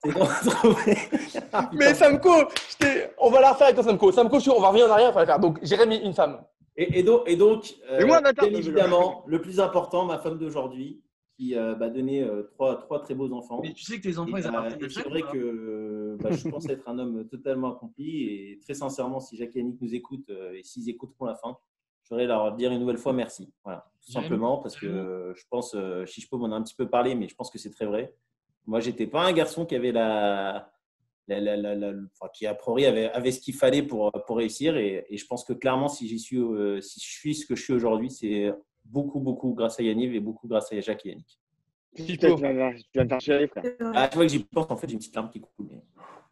[1.72, 2.30] Mais Samko,
[2.78, 4.12] t'ai- on va la refaire avec toi, Samko.
[4.12, 5.38] Samko, on va revenir en arrière, on va la faire.
[5.38, 6.42] Donc, Jérémy, une femme.
[6.76, 10.04] Et, et donc, et donc euh, Et moi, bâtard, bien je- évidemment, le plus important,
[10.04, 11.00] ma femme d'aujourd'hui,
[11.36, 13.60] qui euh, m'a donné euh, trois, trois très beaux enfants.
[13.62, 16.30] Mais tu sais que tes enfants, Et, ils euh, appartiennent à c'est vrai que bah,
[16.32, 19.94] je pense être un homme totalement accompli et très sincèrement, si Jacques et Yannick nous
[19.94, 21.56] écoutent euh, et s'ils écouteront la fin,
[22.04, 23.52] je voudrais leur dire une nouvelle fois merci.
[23.64, 25.74] Voilà, tout simplement parce que je pense,
[26.06, 28.14] Chichpo m'en a un petit peu parlé, mais je pense que c'est très vrai.
[28.66, 30.70] Moi, j'étais pas un garçon qui avait la,
[31.28, 34.36] la, la- la- la- enfin, qui a priori avait, avait ce qu'il fallait pour, pour
[34.36, 37.46] réussir et, et je pense que clairement, si j'y suis, euh, si je suis ce
[37.46, 38.52] que je suis aujourd'hui, c'est
[38.84, 41.38] beaucoup, beaucoup grâce à Yannick et beaucoup grâce à Jacques et Yannick.
[41.96, 43.64] Tu vas me- tu vas me faire chialer, frère.
[43.94, 45.66] Ah, tu vois que j'y pense, en fait, j'ai une petite larme qui coule.
[45.70, 45.82] mais-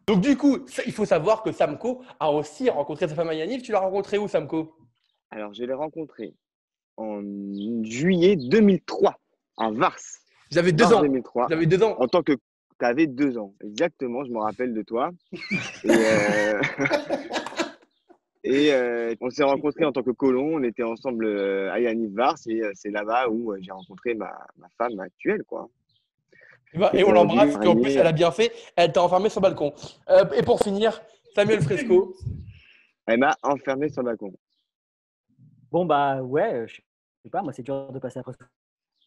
[0.07, 3.61] Donc, du coup, il faut savoir que Samko a aussi rencontré sa femme à Yaniv.
[3.61, 4.75] Tu l'as rencontré où, Samko?
[5.31, 6.35] Alors, je l'ai rencontré
[6.97, 7.21] en
[7.83, 9.15] juillet 2003
[9.57, 9.95] à Vars.
[10.51, 11.01] J'avais deux ans.
[11.01, 11.47] 2003.
[11.49, 11.95] J'avais deux ans.
[11.99, 12.33] En tant que.
[12.33, 13.53] Tu avais deux ans.
[13.63, 15.11] Exactement, je me rappelle de toi.
[15.85, 16.59] Et, euh,
[18.43, 20.55] et, euh, on s'est rencontrés en tant que colons.
[20.55, 22.37] On était ensemble euh, à Yanniv Vars.
[22.47, 25.43] Et euh, c'est là-bas où j'ai rencontré ma, ma femme actuelle.
[25.45, 25.69] quoi.
[26.73, 28.51] Et bah, Et on l'embrasse, puis en plus, elle a bien fait.
[28.75, 29.73] Elle t'a enfermé sur le balcon.
[30.09, 31.01] Euh, et pour finir,
[31.35, 32.15] Samuel Fresco.
[33.05, 34.33] Elle m'a enfermé sur le balcon.
[35.71, 36.75] Bon, bah ouais, je
[37.23, 38.33] sais pas, moi c'est dur de passer après.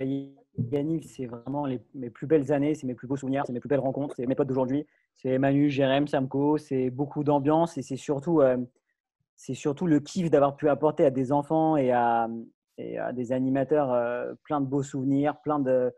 [0.00, 3.60] Yannick, c'est vraiment les, mes plus belles années, c'est mes plus beaux souvenirs, c'est mes
[3.60, 4.86] plus belles rencontres, c'est mes potes d'aujourd'hui.
[5.14, 8.58] C'est Manu, Jérém, Samko, c'est beaucoup d'ambiance et c'est surtout, euh,
[9.36, 12.28] c'est surtout le kiff d'avoir pu apporter à des enfants et à,
[13.12, 15.92] des animateurs euh, plein de beaux souvenirs, plein de,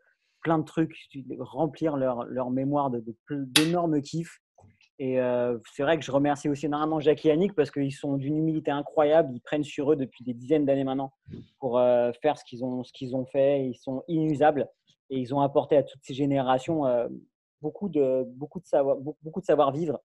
[0.66, 0.96] trucs,
[1.38, 4.40] remplir leur, leur mémoire de, de d'énormes kiffs.
[5.00, 8.16] Et euh, c'est vrai que je remercie aussi énormément Jacques et Yannick parce qu'ils sont
[8.16, 9.32] d'une humilité incroyable.
[9.32, 11.12] Ils prennent sur eux depuis des dizaines d'années maintenant
[11.60, 13.64] pour euh, faire ce qu'ils ont, fait.
[13.64, 14.68] Ils sont inusables
[15.10, 16.84] et ils ont apporté à toutes ces générations
[17.62, 20.00] beaucoup de, beaucoup de savoir, beaucoup, beaucoup de savoir-vivre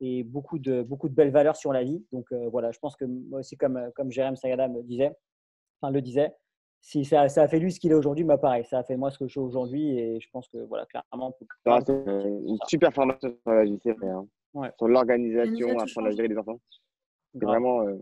[0.00, 2.04] et beaucoup de, beaucoup de belles valeurs sur la vie.
[2.12, 5.12] Donc euh, voilà, je pense que moi aussi, comme, comme Jérém Sagada me disait,
[5.80, 6.32] enfin le disait,
[6.80, 8.96] si ça, ça a fait lui ce qu'il est aujourd'hui, bah pareil, ça a fait
[8.96, 11.78] moi ce que je suis aujourd'hui et je pense que voilà, clairement, on peut Ah,
[11.84, 14.08] c'est euh, une super formation sur la vie, c'est vrai.
[14.08, 14.26] hein.
[14.54, 14.70] Ouais.
[14.78, 16.60] Sur l'organisation, apprendre à gérer les enfants.
[17.34, 17.82] C'est vraiment.
[17.82, 17.96] euh,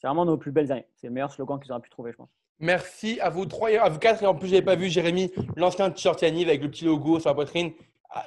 [0.00, 0.86] C'est vraiment nos plus belles années.
[0.94, 2.28] C'est le meilleur slogan qu'ils auraient pu trouver, je pense.
[2.58, 4.22] Merci à vous trois et à vous quatre.
[4.22, 7.18] Et en plus, je n'avais pas vu Jérémy, l'ancien t-shirt Yaniv avec le petit logo
[7.18, 7.72] sur la poitrine.
[8.10, 8.24] Ah,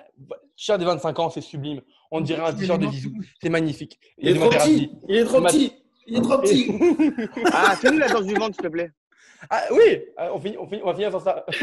[0.58, 1.82] T-shirt des 25 ans, c'est sublime.
[2.12, 3.12] On dirait un t-shirt de Zizou.
[3.42, 4.00] C'est magnifique.
[4.18, 4.92] Il est trop petit.
[5.08, 5.74] Il est trop petit.
[6.08, 6.72] Il est trop petit.
[7.54, 8.92] Ah, fais-nous la danse du ventre, s'il te plaît.
[9.50, 11.46] Ah oui, Ah, on, finit, on, finit- on va finir sur ça.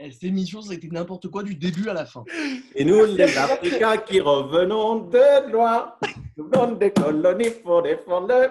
[0.00, 2.24] Eh, Cette émission, c'était n'importe quoi du début à la fin.
[2.74, 5.94] Et nous, les Africains qui revenons de loin,
[6.36, 8.50] nous venons des colonies pour défendre le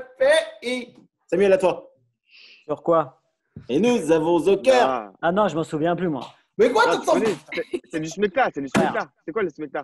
[0.62, 0.96] pays.
[1.30, 1.92] Samuel, à toi.
[2.66, 3.22] Sur quoi?
[3.68, 4.88] Et nous avons au cœur.
[4.90, 6.26] Ah, Ah non, je m'en souviens plus, moi.
[6.58, 7.28] Mais quoi, ah, tu
[7.92, 9.10] C'est du smecta, c'est du smecta.
[9.26, 9.84] C'est quoi le smecta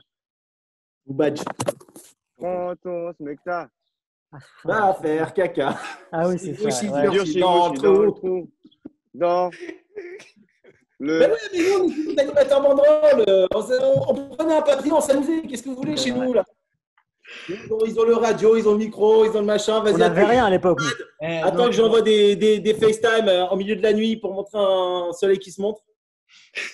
[1.14, 1.42] Badge.
[2.38, 3.68] Prends ton smecta.
[4.64, 5.76] Va faire caca.
[6.12, 6.86] Ah oui, c'est ça.
[6.86, 6.92] ouais.
[7.08, 8.12] dans le je suis dans le trou.
[8.12, 8.50] trou.
[9.14, 9.50] Dans
[11.00, 11.34] Mais le.
[11.34, 13.24] oui, mais nous, on est animateurs banderoles.
[13.28, 15.42] Euh, On, on, on prenait un papier, on s'amusait.
[15.48, 16.44] Qu'est-ce que vous voulez chez nous, là?
[17.48, 19.80] Ils ont, ils ont le radio, ils ont le micro, ils ont le machin.
[19.80, 20.80] On Vas-y, n'avait attends, rien à l'époque.
[21.22, 24.18] Eh, attends non, que j'envoie des, des, des FaceTime euh, en milieu de la nuit
[24.18, 25.82] pour montrer un soleil qui se montre.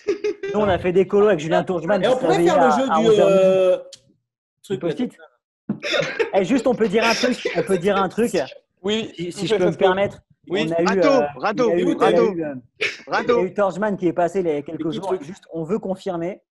[0.08, 2.02] Nous, on a fait des colos avec Julien Tourgeman.
[2.04, 3.20] Et on pourrait faire le jeu à du 11h.
[3.22, 4.05] euh, Du
[4.66, 4.82] truc.
[4.82, 5.12] post-it.
[6.34, 7.48] Eh, juste, on peut dire un truc.
[7.58, 8.32] On peut dire un truc.
[8.84, 10.20] Oui, Si, je peux me permettre.
[10.48, 10.68] Oui.
[10.70, 12.34] On a eu, Rato, euh, rato, il y a eu- oui, y a rato.
[12.36, 15.06] eu, euh, eu Torgeman qui est passé il y a quelques jours.
[15.08, 15.24] truc.
[15.24, 16.42] Juste, on veut confirmer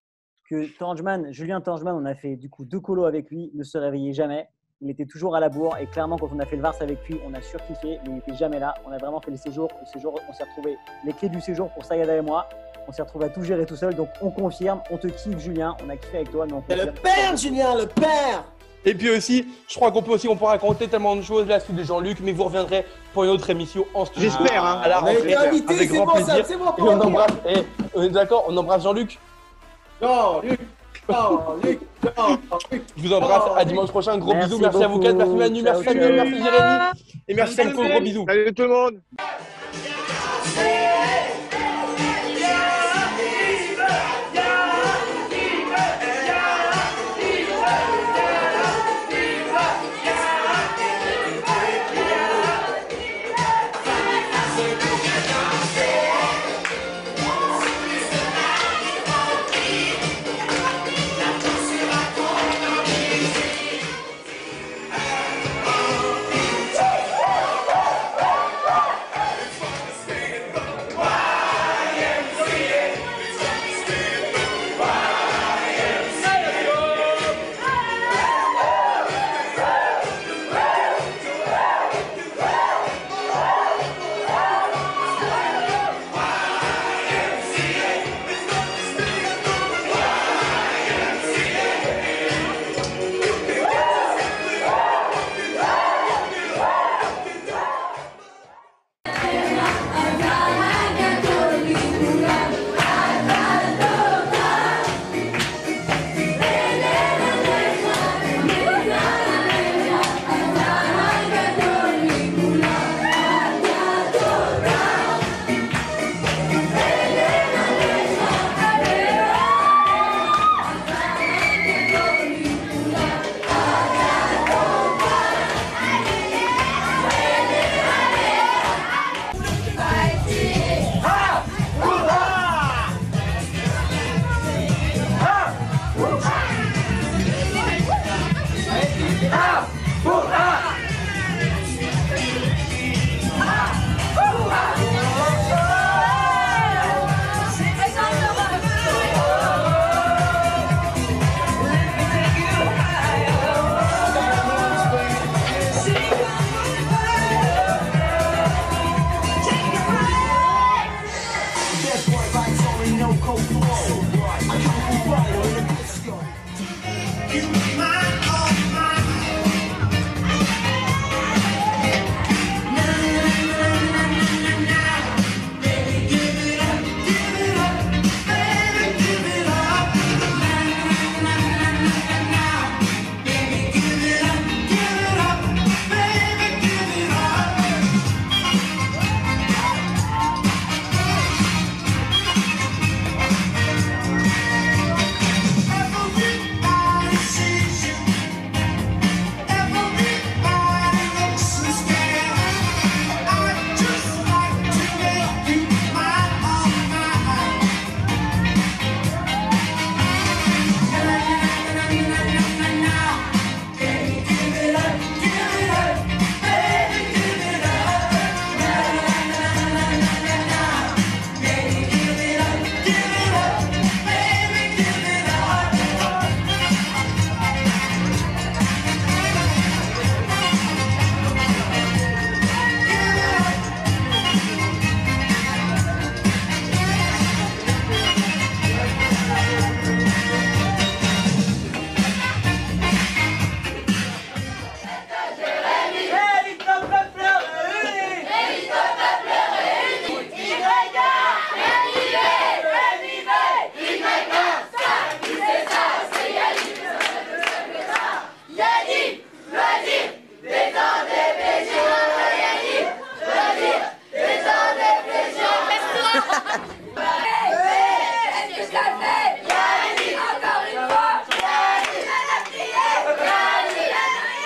[0.49, 3.77] que Torgeman, Julien Torgeman, on a fait du coup deux colos avec lui, ne se
[3.77, 4.49] réveillait jamais.
[4.81, 7.07] Il était toujours à la bourre et clairement, quand on a fait le Vars avec
[7.07, 7.99] lui, on a surkiffé.
[8.03, 8.73] mais Il n'était jamais là.
[8.85, 9.69] On a vraiment fait le séjour.
[9.79, 12.49] Le séjour, on s'est retrouvé les clés du séjour pour Sayada et moi.
[12.87, 13.95] On s'est retrouvé à tout gérer tout seul.
[13.95, 14.81] Donc, on confirme.
[14.91, 15.75] On te kiffe, Julien.
[15.85, 18.43] On a kiffé avec toi, mais on le père, Julien, le père.
[18.87, 21.59] Et puis aussi, je crois qu'on peut aussi, on peut raconter tellement de choses, la
[21.59, 24.29] suite de Jean-Luc, mais vous reviendrez pour une autre émission en studio.
[24.29, 24.79] J'espère, hein.
[24.83, 26.45] À la rentrée, avec c'est grand bon ça, plaisir.
[26.45, 27.63] c'est bon Et pour on embrasse, et
[27.95, 29.19] on est d'accord, on embrasse Jean-Luc.
[29.99, 30.59] Jean-Luc,
[31.09, 31.79] Jean-Luc,
[32.15, 32.83] Jean-Luc.
[32.95, 33.43] Je vous embrasse.
[33.57, 34.19] À dimanche prochain.
[34.19, 34.61] Gros Merci bisous.
[34.61, 35.15] Merci à vous quatre.
[35.15, 35.61] Merci Manu.
[35.63, 36.15] Merci Samuel.
[36.15, 36.75] Merci Jérémy.
[37.27, 37.83] Et merci Samko.
[37.83, 38.25] Gros bisous.
[38.27, 39.01] Salut tout le monde.